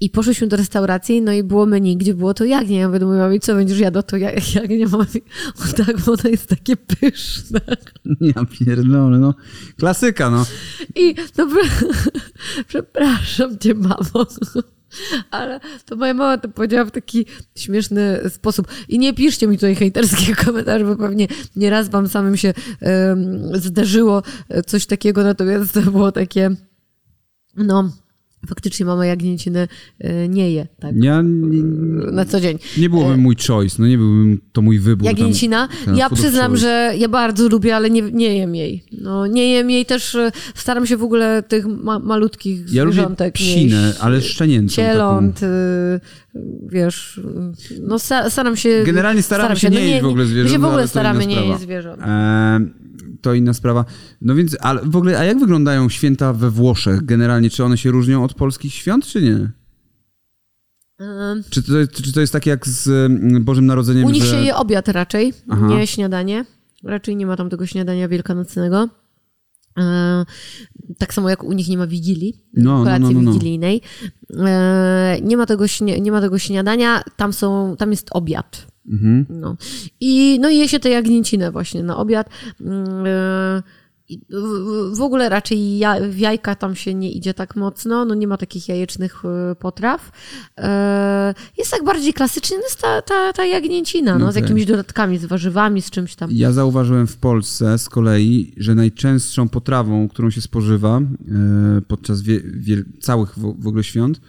[0.00, 2.78] I poszliśmy do restauracji, no i było menu, gdzie było to jagnię.
[2.78, 4.86] Ja mówię mamy, co będziesz jadła to ja- jagnię?
[4.86, 5.22] Mówi,
[5.70, 7.60] o tak, bo ono jest takie pyszne.
[8.20, 9.34] Ja pierdolę, no.
[9.78, 10.46] Klasyka, no.
[10.96, 11.48] I no,
[12.68, 14.26] przepraszam cię, mamo.
[15.30, 17.26] Ale to moja mama to powiedziała w taki
[17.56, 18.68] śmieszny sposób.
[18.88, 21.26] I nie piszcie mi tutaj hejterskich komentarzy, bo pewnie
[21.56, 24.22] nieraz wam samym się em, zdarzyło
[24.66, 26.50] coś takiego, natomiast to było takie,
[27.56, 27.90] no,
[28.48, 31.22] faktycznie mama jagnięciny e, nie je, tak, Ja
[32.12, 32.58] na co dzień.
[32.78, 35.08] nie byłoby mój choice, no nie byłbym to mój wybór.
[35.08, 35.68] tam, Jagnięcina?
[35.84, 36.60] ten Ja przyznam, choice.
[36.62, 38.84] że ja bardzo lubię, ale nie, nie jem jej.
[38.92, 42.94] No, nie jem jej też, e, staram się w ogóle tych ma, malutkich Ja lubię
[42.94, 43.98] zwierzątek psinę, nieść.
[44.00, 45.46] ale szczenięcą Cieląt, y,
[46.68, 47.20] wiesz,
[47.80, 48.82] no sta- staram się...
[48.86, 51.26] Generalnie staramy się no nie jeść w ogóle zwierząt, My się w ale ogóle staramy
[51.26, 52.02] nie jeść zwierząt.
[52.02, 52.60] E,
[53.22, 53.84] to inna sprawa.
[54.20, 57.50] No więc, ale w ogóle, a jak wyglądają święta we Włoszech generalnie?
[57.50, 59.50] Czy one się różnią od polskich świąt, czy nie?
[61.00, 64.30] Ym, Czy to, czy to jest tak jak z mm, Bożym Narodzeniem, U nich że...
[64.30, 65.66] się je obiad raczej, Aha.
[65.66, 66.44] nie śniadanie.
[66.84, 68.88] Raczej nie ma tam tego śniadania wielkanocnego.
[69.78, 70.24] E,
[70.98, 73.32] tak samo jak u nich nie ma wigilii, No, no, kolacji no, no, no.
[73.32, 73.80] wigilijnej.
[74.46, 75.64] E, nie, ma tego,
[76.00, 78.71] nie ma tego śniadania, tam, są, tam jest obiad.
[78.88, 79.26] Mhm.
[79.28, 79.56] No.
[80.00, 82.28] I, no je się te jagnięcinę właśnie na obiad.
[82.60, 83.62] Mm, e,
[84.92, 88.68] w- ogóle raczej w jajka tam się nie idzie tak mocno, no nie ma takich
[88.68, 90.10] jajecznych e, potraw.
[90.58, 95.24] E, Jest tak bardziej klasyczny jest ta, ta, ta jagnięcina, no, z jakimiś dodatkami, z
[95.24, 96.30] warzywami, z czymś tam.
[96.32, 101.00] Ja zauważyłem w Polsce z kolei, że najczęstszą potrawą, którą się spożywa
[101.88, 104.20] podczas wie, wiel, całych w ogóle świąt,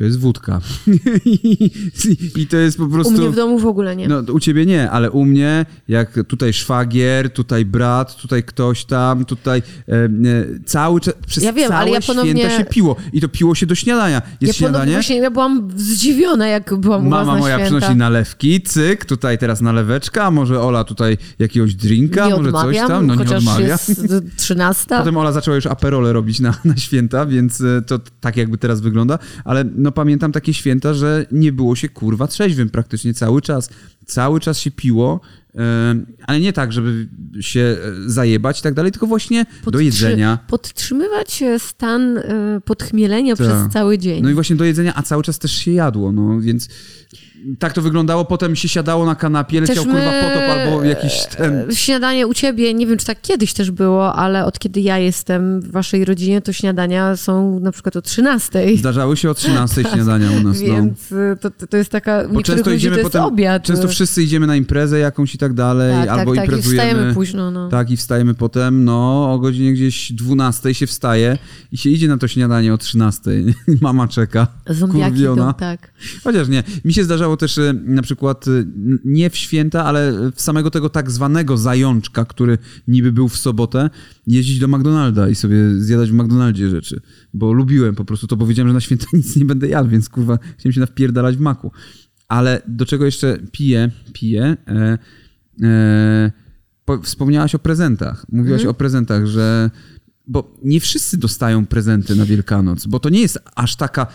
[0.00, 0.60] to jest wódka.
[2.36, 3.12] I, to jest po U prostu...
[3.12, 4.08] mnie w domu w ogóle nie.
[4.08, 9.24] No, u ciebie nie, ale u mnie, jak tutaj szwagier, tutaj brat, tutaj ktoś tam,
[9.24, 10.08] tutaj e, e,
[10.64, 12.96] cały czas, przez Ja wiem, całe ale ja ponownie- święta się piło.
[13.12, 14.22] I to piło się do śniadania.
[14.40, 17.76] Jest ja śniadanie, właśnie ja byłam zdziwiona, jak byłam u was mama moja święta.
[17.76, 22.88] przynosi nalewki, cyk, tutaj teraz naleweczka, może Ola tutaj jakiegoś drinka, nie może odmawiam, coś
[22.88, 23.66] tam, no nie odmawia.
[23.66, 24.02] jest
[24.36, 24.98] trzynasta.
[24.98, 28.80] Potem Ola zaczęła już aperole robić na, na święta, więc e, to tak jakby teraz
[28.80, 29.18] wygląda.
[29.44, 33.70] Ale no pamiętam takie święta, że nie było się kurwa trzeźwym praktycznie cały czas.
[34.06, 35.20] Cały czas się piło,
[35.54, 35.60] e,
[36.26, 37.08] ale nie tak, żeby
[37.40, 40.38] się e, zajebać i tak dalej, tylko właśnie do Podtrzy- jedzenia.
[40.48, 42.18] Podtrzymywać e, stan
[42.64, 43.46] podchmielenia Tak.
[43.46, 44.22] przez cały dzień.
[44.22, 46.68] No i właśnie do jedzenia, a cały czas też się jadło, no więc
[47.58, 48.24] tak to wyglądało.
[48.24, 51.70] Potem się siadało na kanapie, leciał Też kurwa my- potop albo jakiś ten...
[51.70, 54.98] E, Śniadanie u ciebie, nie wiem czy tak kiedyś też było, ale od kiedy ja
[54.98, 58.76] jestem w waszej rodzinie, to śniadania są na przykład o 13.
[58.76, 60.66] Zdarzały się o 13 śniadania u nas, no.
[60.66, 63.62] Więc e, to, to, jest taka, Bo często idziemy to jest potem, obiad.
[63.62, 66.88] często wszyscy idziemy na imprezę jakąś i tak dalej, tak, albo tak, tak, i imprezujemy.
[66.88, 67.50] wstajemy późno.
[67.50, 67.68] No.
[67.68, 71.38] Tak, i wstajemy potem, no o godzinie gdzieś 12 się wstaje
[71.72, 73.30] i się idzie na to śniadanie o 13.
[73.80, 75.24] Mama czeka, Zombiaki
[75.58, 75.92] tak.
[76.24, 78.64] Chociaż nie, mi się zdarzało zdarzało też e, na przykład e,
[79.04, 83.90] nie w święta, ale w samego tego tak zwanego zajączka, który niby był w sobotę,
[84.26, 87.00] jeździć do McDonalda i sobie zjadać w McDonaldzie rzeczy.
[87.34, 90.08] Bo lubiłem po prostu to, bo wiedziałem, że na święta nic nie będę jadł, więc
[90.08, 91.72] kurwa chciałem się nawpierdalać w maku.
[92.28, 94.98] Ale do czego jeszcze piję, piję, e,
[95.62, 96.32] e,
[96.84, 98.26] po, wspomniałaś o prezentach.
[98.32, 98.70] Mówiłaś Mhm.
[98.70, 99.70] o prezentach, że
[100.30, 104.06] bo nie wszyscy dostają prezenty na Wielkanoc, bo to nie jest aż taka,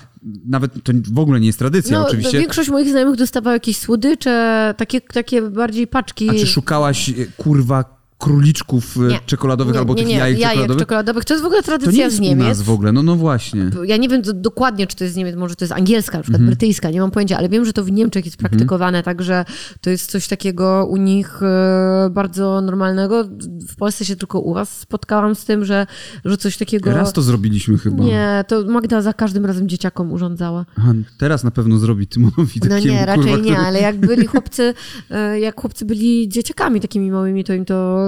[0.45, 2.39] nawet to w ogóle nie jest tradycja No, oczywiście.
[2.39, 6.30] większość moich znajomych dostawała jakieś słodycze, takie, takie bardziej paczki.
[6.30, 9.19] A czy szukałaś e, kurwa króliczków e, Nie.
[9.25, 10.80] czekoladowych Nie, albo nie, tych nie, jajek, czekoladowych?
[10.80, 11.25] czekoladowych.
[11.25, 12.47] To jest w ogóle To nie tradycja jest z u Niemiec.
[12.47, 13.69] nas w ogóle, no no właśnie.
[13.86, 16.23] Ja nie wiem do, dokładnie, czy to jest z Niemiec, może to jest angielska, na
[16.23, 16.47] przykład Mhm.
[16.58, 19.45] brytyjska, nie mam pojęcia, ale wiem, że to w Niemczech jest praktykowane, także
[19.82, 23.23] to jest coś takiego u nich e, bardzo normalnego.
[23.69, 25.88] W Polsce się tylko u was spotkałam z tym, że,
[26.25, 26.91] że coś takiego...
[26.91, 28.04] Raz to zrobiliśmy chyba.
[28.04, 30.65] Nie, to Magda za każdym razem dzieciakom urządzała.
[30.78, 33.97] Aha, teraz na pewno zrobi Tymonowi No takiemu, nie, raczej kurwa, nie, który- ale jak
[33.97, 34.73] byli chłopcy,
[35.12, 38.05] e, jak chłopcy byli dzieciakami takimi małymi, to im to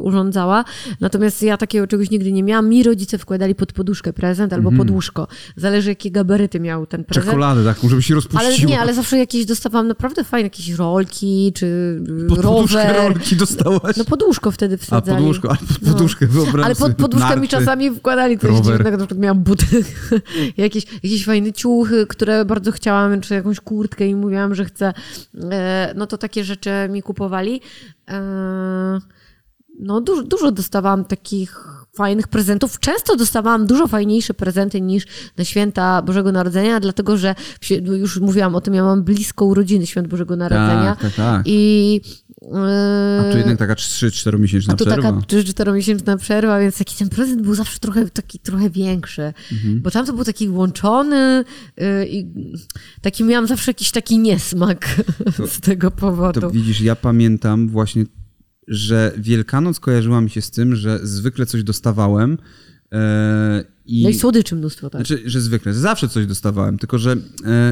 [0.00, 0.64] urządzała.
[1.00, 2.68] Natomiast ja takiego czegoś nigdy nie miałam.
[2.68, 5.26] Mi rodzice wkładali pod poduszkę prezent albo pod łóżko.
[5.56, 7.26] Zależy, jakie gabaryty miał ten prezent.
[7.26, 8.70] Czekoladę taką, żeby się Ale rozpuściło.
[8.70, 11.66] nie, ale zawsze jakieś dostawałam naprawdę fajne jakieś rolki, czy
[12.24, 12.96] y, Pod poduszkę rower.
[13.12, 13.96] rolki dostałaś?
[13.96, 15.22] No poduszko wtedy A wsadzali.
[15.22, 15.92] poduszkę, ale pod No.
[15.92, 18.64] poduszkę wyobraź Ale pod poduszkę mi czasami wkładali coś rower.
[18.64, 19.66] dziwnego, na przykład miałam buty,
[20.56, 24.92] jakieś, jakieś fajne ciuchy, które bardzo chciałam, czy jakąś kurtkę i mówiłam, że chcę.
[25.50, 27.60] E, No to takie rzeczy mi kupowali.
[28.10, 28.20] E,
[29.78, 32.80] No dużo, dużo dostawałam takich fajnych prezentów.
[32.80, 35.04] Często dostawałam dużo fajniejsze prezenty niż
[35.36, 37.34] na święta Bożego Narodzenia, dlatego że
[37.82, 40.96] no już mówiłam o tym, ja mam blisko urodziny Świąt Bożego Narodzenia.
[41.00, 41.42] Tak, tak, tak.
[41.46, 42.00] I
[43.28, 45.12] A tu jednak taka 3-4 miesięczna a tu przerwa.
[45.12, 49.32] taka 3-4-miesięczna przerwa, więc taki ten prezent był zawsze trochę taki trochę większy.
[49.52, 49.80] Mhm.
[49.82, 51.44] Bo tam to był taki łączony
[51.76, 52.26] yy, i
[53.02, 54.96] taki miałam zawsze jakiś taki niesmak
[55.56, 56.40] z tego powodu.
[56.40, 58.04] To widzisz, ja pamiętam właśnie,
[58.68, 62.38] że Wielkanoc kojarzyła mi się z tym, że zwykle coś dostawałem
[62.92, 64.02] e, i...
[64.02, 65.06] No i słodyczy mnóstwo, tak.
[65.06, 67.16] Znaczy, że zwykle, zawsze coś dostawałem, tylko że e,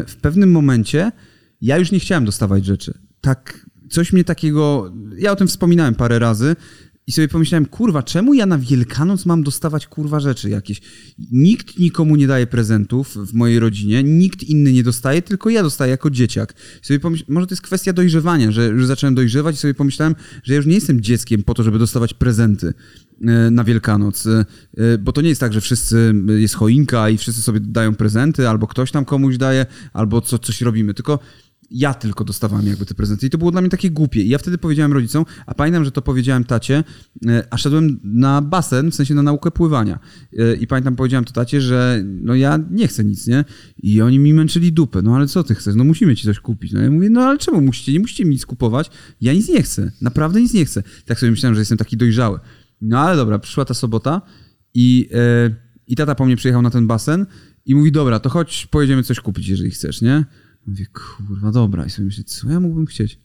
[0.06, 1.12] w pewnym momencie
[1.60, 2.94] ja już nie chciałem dostawać rzeczy.
[3.20, 6.56] Tak, coś mnie takiego, ja o tym wspominałem parę razy
[7.08, 10.80] i sobie pomyślałem, kurwa, czemu ja na Wielkanoc mam dostawać kurwa rzeczy jakieś?
[11.32, 15.90] Nikt nikomu nie daje prezentów w mojej rodzinie, nikt inny nie dostaje, tylko ja dostaję
[15.90, 16.54] jako dzieciak.
[16.82, 20.14] I sobie pomyśl, może to jest kwestia dojrzewania, że, że zacząłem dojrzewać i sobie pomyślałem,
[20.42, 22.74] że ja już nie jestem dzieckiem po to, żeby dostawać prezenty
[23.22, 24.44] e, na Wielkanoc, e,
[24.76, 28.48] e, bo to nie jest tak, że wszyscy, jest choinka i wszyscy sobie dają prezenty,
[28.48, 31.18] albo ktoś tam komuś daje, albo co, coś robimy, tylko
[31.70, 34.22] ja tylko dostawałem jakby te prezenty i to było dla mnie takie głupie.
[34.22, 36.84] I ja wtedy powiedziałem rodzicom, a pamiętam, że to powiedziałem tacie,
[37.26, 39.98] e, a szedłem na basen, w sensie na naukę pływania.
[40.38, 43.44] E, I pamiętam, powiedziałem to tacie, że no ja nie chcę nic, nie?
[43.78, 45.02] I oni mi męczyli dupę.
[45.02, 45.74] No ale co ty chcesz?
[45.74, 46.72] No musimy ci coś kupić.
[46.72, 47.92] No ja mówię, no ale czemu musicie?
[47.92, 48.90] Nie musicie mi nic kupować.
[49.20, 49.90] Ja nic nie chcę.
[50.00, 50.82] Naprawdę nic nie chcę.
[51.06, 52.38] Tak sobie myślałem, że jestem taki dojrzały.
[52.80, 54.22] No ale dobra, przyszła ta sobota
[54.74, 55.50] i, e,
[55.86, 57.26] i tata po mnie przyjechał na ten basen
[57.66, 60.24] i mówi, dobra, to chodź, pojedziemy coś kupić, jeżeli chcesz, nie?
[60.66, 61.86] Mówię, kurwa, dobra.
[61.86, 63.20] I sobie myślę, co ja mógłbym chcieć?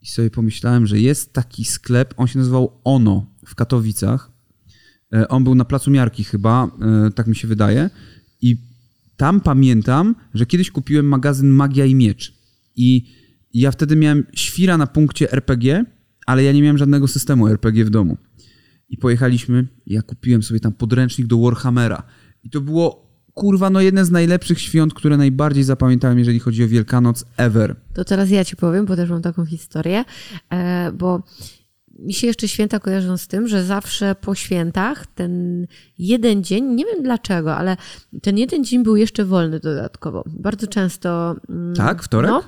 [0.00, 4.30] I sobie pomyślałem, że jest taki sklep, on się nazywał Ono w Katowicach.
[5.14, 6.70] E, On był na Placu Miarki chyba,
[7.06, 7.90] e, tak mi się wydaje.
[8.40, 8.56] I
[9.16, 12.34] tam pamiętam, że kiedyś kupiłem magazyn Magia i Miecz.
[12.76, 13.12] I
[13.54, 15.84] ja wtedy miałem świra na punkcie RPG,
[16.26, 18.16] ale ja nie miałem żadnego systemu RPG w domu.
[18.88, 22.02] I pojechaliśmy, ja kupiłem sobie tam podręcznik do Warhammera.
[22.42, 23.07] I to było,
[23.40, 27.76] kurwa, no jedne z najlepszych świąt, które najbardziej zapamiętałem, jeżeli chodzi o Wielkanoc ever.
[27.94, 30.04] To teraz ja ci powiem, bo też mam taką historię,
[30.52, 31.22] e, bo
[31.98, 35.66] mi się jeszcze święta kojarzą z tym, że zawsze po świętach ten
[35.98, 37.76] jeden dzień, nie wiem dlaczego, ale
[38.22, 40.24] ten jeden dzień był jeszcze wolny dodatkowo.
[40.26, 41.36] Bardzo często.
[41.48, 42.02] mm, Tak?
[42.02, 42.30] Wtorek?
[42.30, 42.42] No,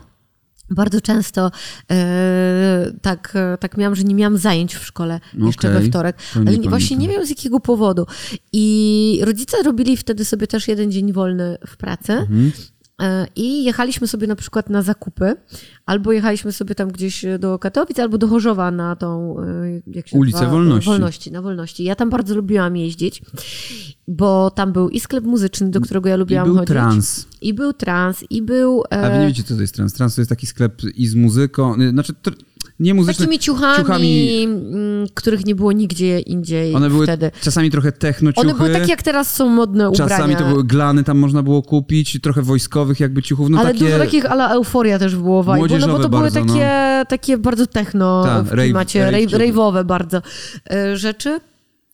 [0.71, 1.51] bardzo często
[1.91, 6.59] e, tak, tak miałam, że nie miałam zajęć w szkole jeszcze Okej, we wtorek, ale
[6.59, 8.07] nie, właśnie nie wiem z jakiego powodu.
[8.53, 12.13] I rodzice robili wtedy sobie też jeden dzień wolny w pracy.
[12.13, 12.53] Mhm.
[13.01, 15.35] E, I jechaliśmy sobie na przykład na zakupy,
[15.87, 19.45] albo jechaliśmy sobie tam gdzieś do Katowic, albo do Chorzowa na tą e,
[19.87, 20.53] jak się Ulicę nazywa?
[20.53, 20.91] Wolności.
[20.91, 21.33] Wolności.
[21.33, 21.85] Na Wolności.
[21.85, 23.23] Ja tam bardzo lubiłam jeździć,
[24.09, 26.69] bo tam był i sklep muzyczny, do którego ja I lubiłam był chodzić.
[26.69, 27.27] trans.
[27.41, 28.83] I był trans, i był...
[28.93, 29.93] e, A wy nie wiecie, co to jest trans?
[29.95, 32.35] Trans to jest taki sklep i z muzyką, y, znaczy tr-
[32.81, 33.25] nie muzyczny.
[33.25, 34.43] Takimi ciuchami, ciuchami.
[34.45, 37.31] mm, których nie było nigdzie indziej One były wtedy.
[37.41, 38.49] czasami trochę techno ciuchy.
[38.49, 40.09] One były takie, jak teraz są modne ubrania.
[40.11, 43.85] Czasami to były glany, tam można było kupić, trochę wojskowych jakby ciuchów, no ale takie...
[43.85, 46.55] dużo takich ala euforia też było vibe, no bo to były bardzo, no.
[46.55, 49.53] takie, takie bardzo techno Tak, w klimacie, rave rave, ciuchy.
[49.53, 50.23] rave'owe bardzo
[50.71, 51.41] e, rzeczy.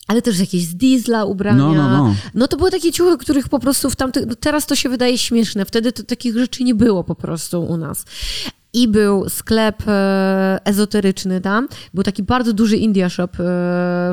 [0.06, 1.58] ale też jakieś z diesla ubrania.
[1.58, 2.14] No, no, no.
[2.34, 5.18] no to były takie ciuchy, których po prostu w tamtych, no teraz to się wydaje
[5.18, 8.04] śmieszne, wtedy to takich rzeczy nie było po prostu u nas.
[8.76, 11.68] I był sklep e, ezoteryczny tam.
[11.94, 13.30] Był taki bardzo duży India Shop e,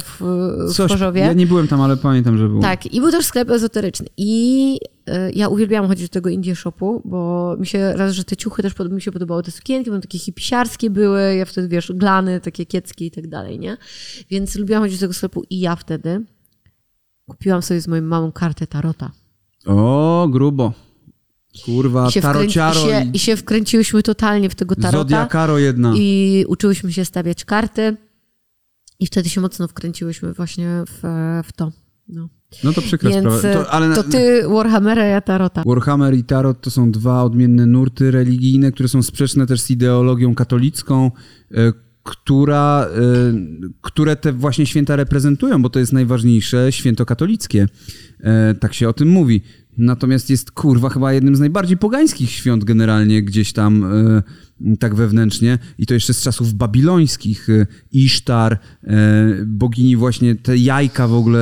[0.01, 0.21] w,
[0.69, 1.21] w Coś, Chorzowie.
[1.21, 2.61] ja nie byłem tam, ale pamiętam, że był.
[2.61, 4.07] Tak, i był też sklep ezoteryczny.
[4.17, 8.35] I e, ja uwielbiałam chodzić do tego Indie Shopu, bo mi się raz, że te
[8.35, 12.39] ciuchy też mi się podobały, te sukienki, bo takie hipisiarskie były, ja wtedy, wiesz, glany,
[12.39, 13.77] takie kieckie i tak dalej, nie?
[14.29, 16.25] Więc lubiłam chodzić do tego sklepu i ja wtedy
[17.29, 19.11] kupiłam sobie z moją mamą kartę tarota.
[19.65, 20.73] O, grubo.
[21.65, 24.97] Kurwa, I się, i, się, i, I się wkręciłyśmy totalnie w tego tarota.
[24.97, 25.93] zodiakaro jedna.
[25.97, 27.97] I uczyłyśmy się stawiać karty.
[28.99, 30.99] I wtedy się mocno wkręciłyśmy właśnie w,
[31.47, 31.71] w to.
[32.07, 32.29] No.
[32.63, 33.63] No to przykra Więc sprawa.
[33.63, 35.63] to, ale to ty Warhammera, ja Tarota.
[35.65, 40.35] Warhammer i Tarot to są dwa odmienne nurty religijne, które są sprzeczne też z ideologią
[40.35, 41.11] katolicką,
[41.51, 41.73] e,
[42.03, 42.99] która, e,
[43.81, 47.67] które te właśnie święta reprezentują, bo to jest najważniejsze święto katolickie.
[48.19, 49.41] E, Tak się o tym mówi.
[49.77, 54.23] Natomiast jest kurwa chyba jednym z najbardziej pogańskich świąt generalnie gdzieś tam e,
[54.79, 57.49] tak wewnętrznie i to jeszcze z czasów babilońskich.
[57.49, 58.97] e, Isztar, e,
[59.45, 61.39] bogini właśnie, te jajka w ogóle,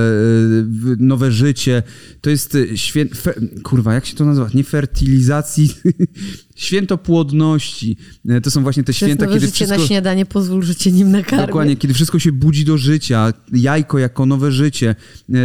[0.63, 1.83] w- nowe życie.
[2.21, 3.05] To jest świę...
[3.05, 3.33] Fe...
[3.63, 4.47] Kurwa, jak się to nazywa?
[4.53, 5.69] Nie fertylizacji,
[6.55, 7.97] święto płodności.
[8.43, 9.77] To są właśnie te To święta, kiedy życie wszystko...
[9.77, 11.47] na śniadanie, pozwól, że cię nim nakarmię.
[11.47, 14.95] Dokładnie, kiedy wszystko się budzi do życia, jajko jako nowe życie,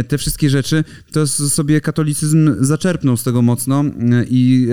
[0.07, 3.83] te wszystkie rzeczy, to sobie katolicyzm zaczerpnął z tego mocno
[4.29, 4.67] i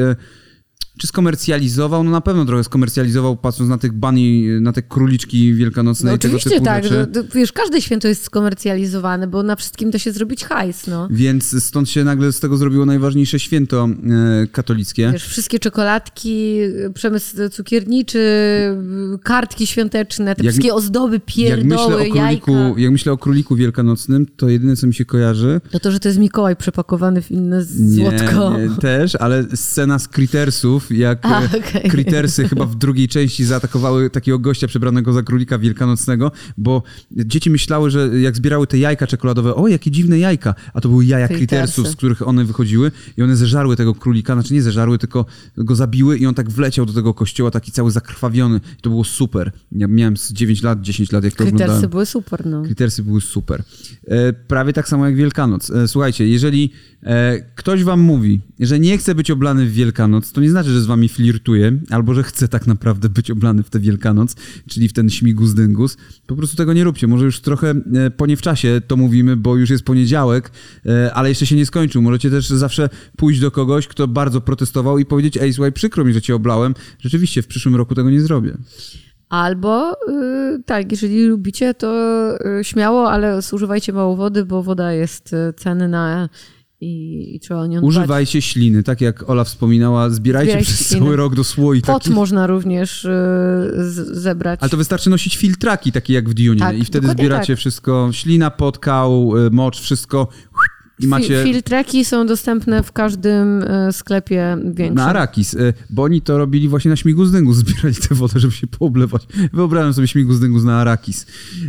[0.98, 2.04] czy skomercjalizował?
[2.04, 6.18] No na pewno trochę skomercjalizował, patrząc na tych bani, na te króliczki wielkanocne No i
[6.18, 7.06] tego typu tak, rzeczy.
[7.12, 11.08] to, wiesz, każde święto jest skomercjalizowane, bo na wszystkim da się zrobić hajs, no.
[11.10, 13.88] Więc stąd się nagle z tego zrobiło najważniejsze święto
[14.42, 15.10] e, katolickie.
[15.12, 16.56] Wiesz, wszystkie czekoladki,
[16.94, 18.20] przemysł cukierniczy,
[19.22, 22.16] kartki świąteczne, te Jak- wszystkie ozdoby, Jak pierdoły, myślę, o króliku,
[22.52, 22.52] jajka.
[22.80, 26.08] jak myślę o króliku wielkanocnym, to jedyne, co mi się kojarzy, To to, że to
[26.08, 28.58] jest Mikołaj przepakowany w inne złotko.
[28.58, 30.08] nie, też, ale scena z
[30.90, 31.88] Jak A, e.
[31.90, 37.90] Crittersy chyba w drugiej części zaatakowały takiego gościa przebranego za królika wielkanocnego, bo dzieci myślały,
[37.90, 41.28] że jak zbierały te jajka czekoladowe, o jakie dziwne jajka, a to były jaja.
[41.28, 45.26] Crittersów, z których one wychodziły i one zeżarły tego królika, znaczy nie zeżarły, tylko
[45.56, 48.60] go zabiły i on tak wleciał do tego kościoła, taki cały zakrwawiony.
[48.78, 49.52] I to było super.
[49.72, 51.90] Ja miałem z 9 lat, 10 lat, jak to Krytersy oglądałem.
[51.90, 52.62] były super, no.
[52.62, 53.62] Krytersy były super.
[54.08, 55.70] E, prawie tak samo jak Wielkanoc.
[55.70, 56.72] E, słuchajcie, jeżeli
[57.02, 60.80] e, ktoś wam mówi, że nie chce być oblany w Wielkanoc, to nie znaczy, że
[60.80, 64.36] z wami flirtuje, albo że chce tak naprawdę być oblany w tę Wielkanoc,
[64.68, 65.96] czyli w ten śmigus dyngus.
[66.26, 67.06] Po prostu tego nie róbcie.
[67.06, 70.50] Może już trochę e, po nie w czasie to mówimy, bo już jest poniedziałek,
[70.86, 72.02] e, ale jeszcze się nie skończył.
[72.02, 76.12] Możecie też zawsze pójść do kogoś, kto bardzo protestował i powiedzieć, ej, słuchaj, przykro mi,
[76.12, 76.74] że cię oblałem.
[77.00, 78.56] Rzeczywiście, w przyszłym roku tego nie zrobię.
[79.28, 81.88] Albo y, tak, jeżeli lubicie, to
[82.60, 86.28] y, śmiało, ale zużywajcie mało wody, bo woda jest y, cenna
[86.84, 87.88] i, i trzeba o nią dbać.
[87.88, 91.02] Używajcie śliny, tak jak Ola wspominała, zbierajcie Zbierajcie przez śliny.
[91.04, 91.80] cały rok do słoi.
[91.82, 92.14] Pot takich.
[92.14, 93.10] można również y,
[94.20, 94.60] zebrać.
[94.62, 97.58] Ale to wystarczy nosić filtraki takie jak w Dune Tak, i wtedy zbieracie tak.
[97.58, 100.28] wszystko, ślina, potkał, y, mocz, wszystko
[101.00, 104.94] i macie Fi- Filtraki są dostępne w każdym y, sklepie większym.
[104.94, 105.56] na Arakis,
[105.90, 109.22] bo oni to robili właśnie na śmigus dyngus, zbierali tę wodę, żeby się pooblewać.
[109.52, 111.26] Wyobrażam sobie śmigus dyngus na Arakis.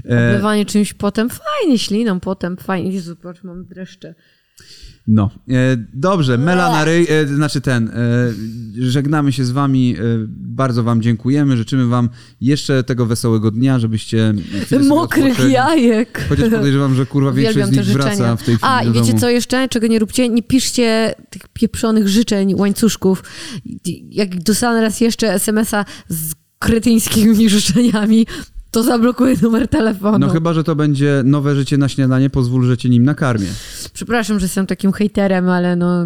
[0.09, 2.91] E, Oblewanie czymś potem, fajnie, śliną potem, fajnie.
[2.91, 4.16] Jezu, patrz, mam dreszcze.
[5.08, 5.53] No, e,
[5.93, 7.93] dobrze, Mela na ryj, e, znaczy ten, e,
[8.78, 12.10] żegnamy się z wami, e, bardzo wam dziękujemy, życzymy wam
[12.41, 14.34] jeszcze tego wesołego dnia, żebyście
[14.88, 16.26] Mokrych jajek.
[16.30, 19.14] Chociaż podejrzewam, że kurwa większość Uwielbiam z nich wraca w tej chwili A, i wiecie
[19.14, 19.68] co jeszcze?
[19.70, 20.30] Czego nie róbcie?
[20.30, 23.24] Nie piszcie tych pieprzonych życzeń, łańcuszków.
[24.12, 28.26] Jak dostanę raz jeszcze SMS-a z kretyńskimi życzeniami,
[28.76, 30.19] to zablokuję numer telefonu.
[30.19, 33.47] No chyba, że to będzie nowe życie na śniadanie, pozwól, że cię nim nakarmię.
[33.93, 36.05] Przepraszam, że jestem takim hejterem, ale no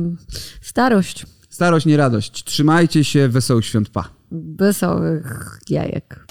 [0.61, 1.26] starość.
[1.49, 2.43] Starość, nie radość.
[2.43, 4.09] Trzymajcie się, wesołych świąt, pa.
[4.32, 6.26] Wesołych jajek.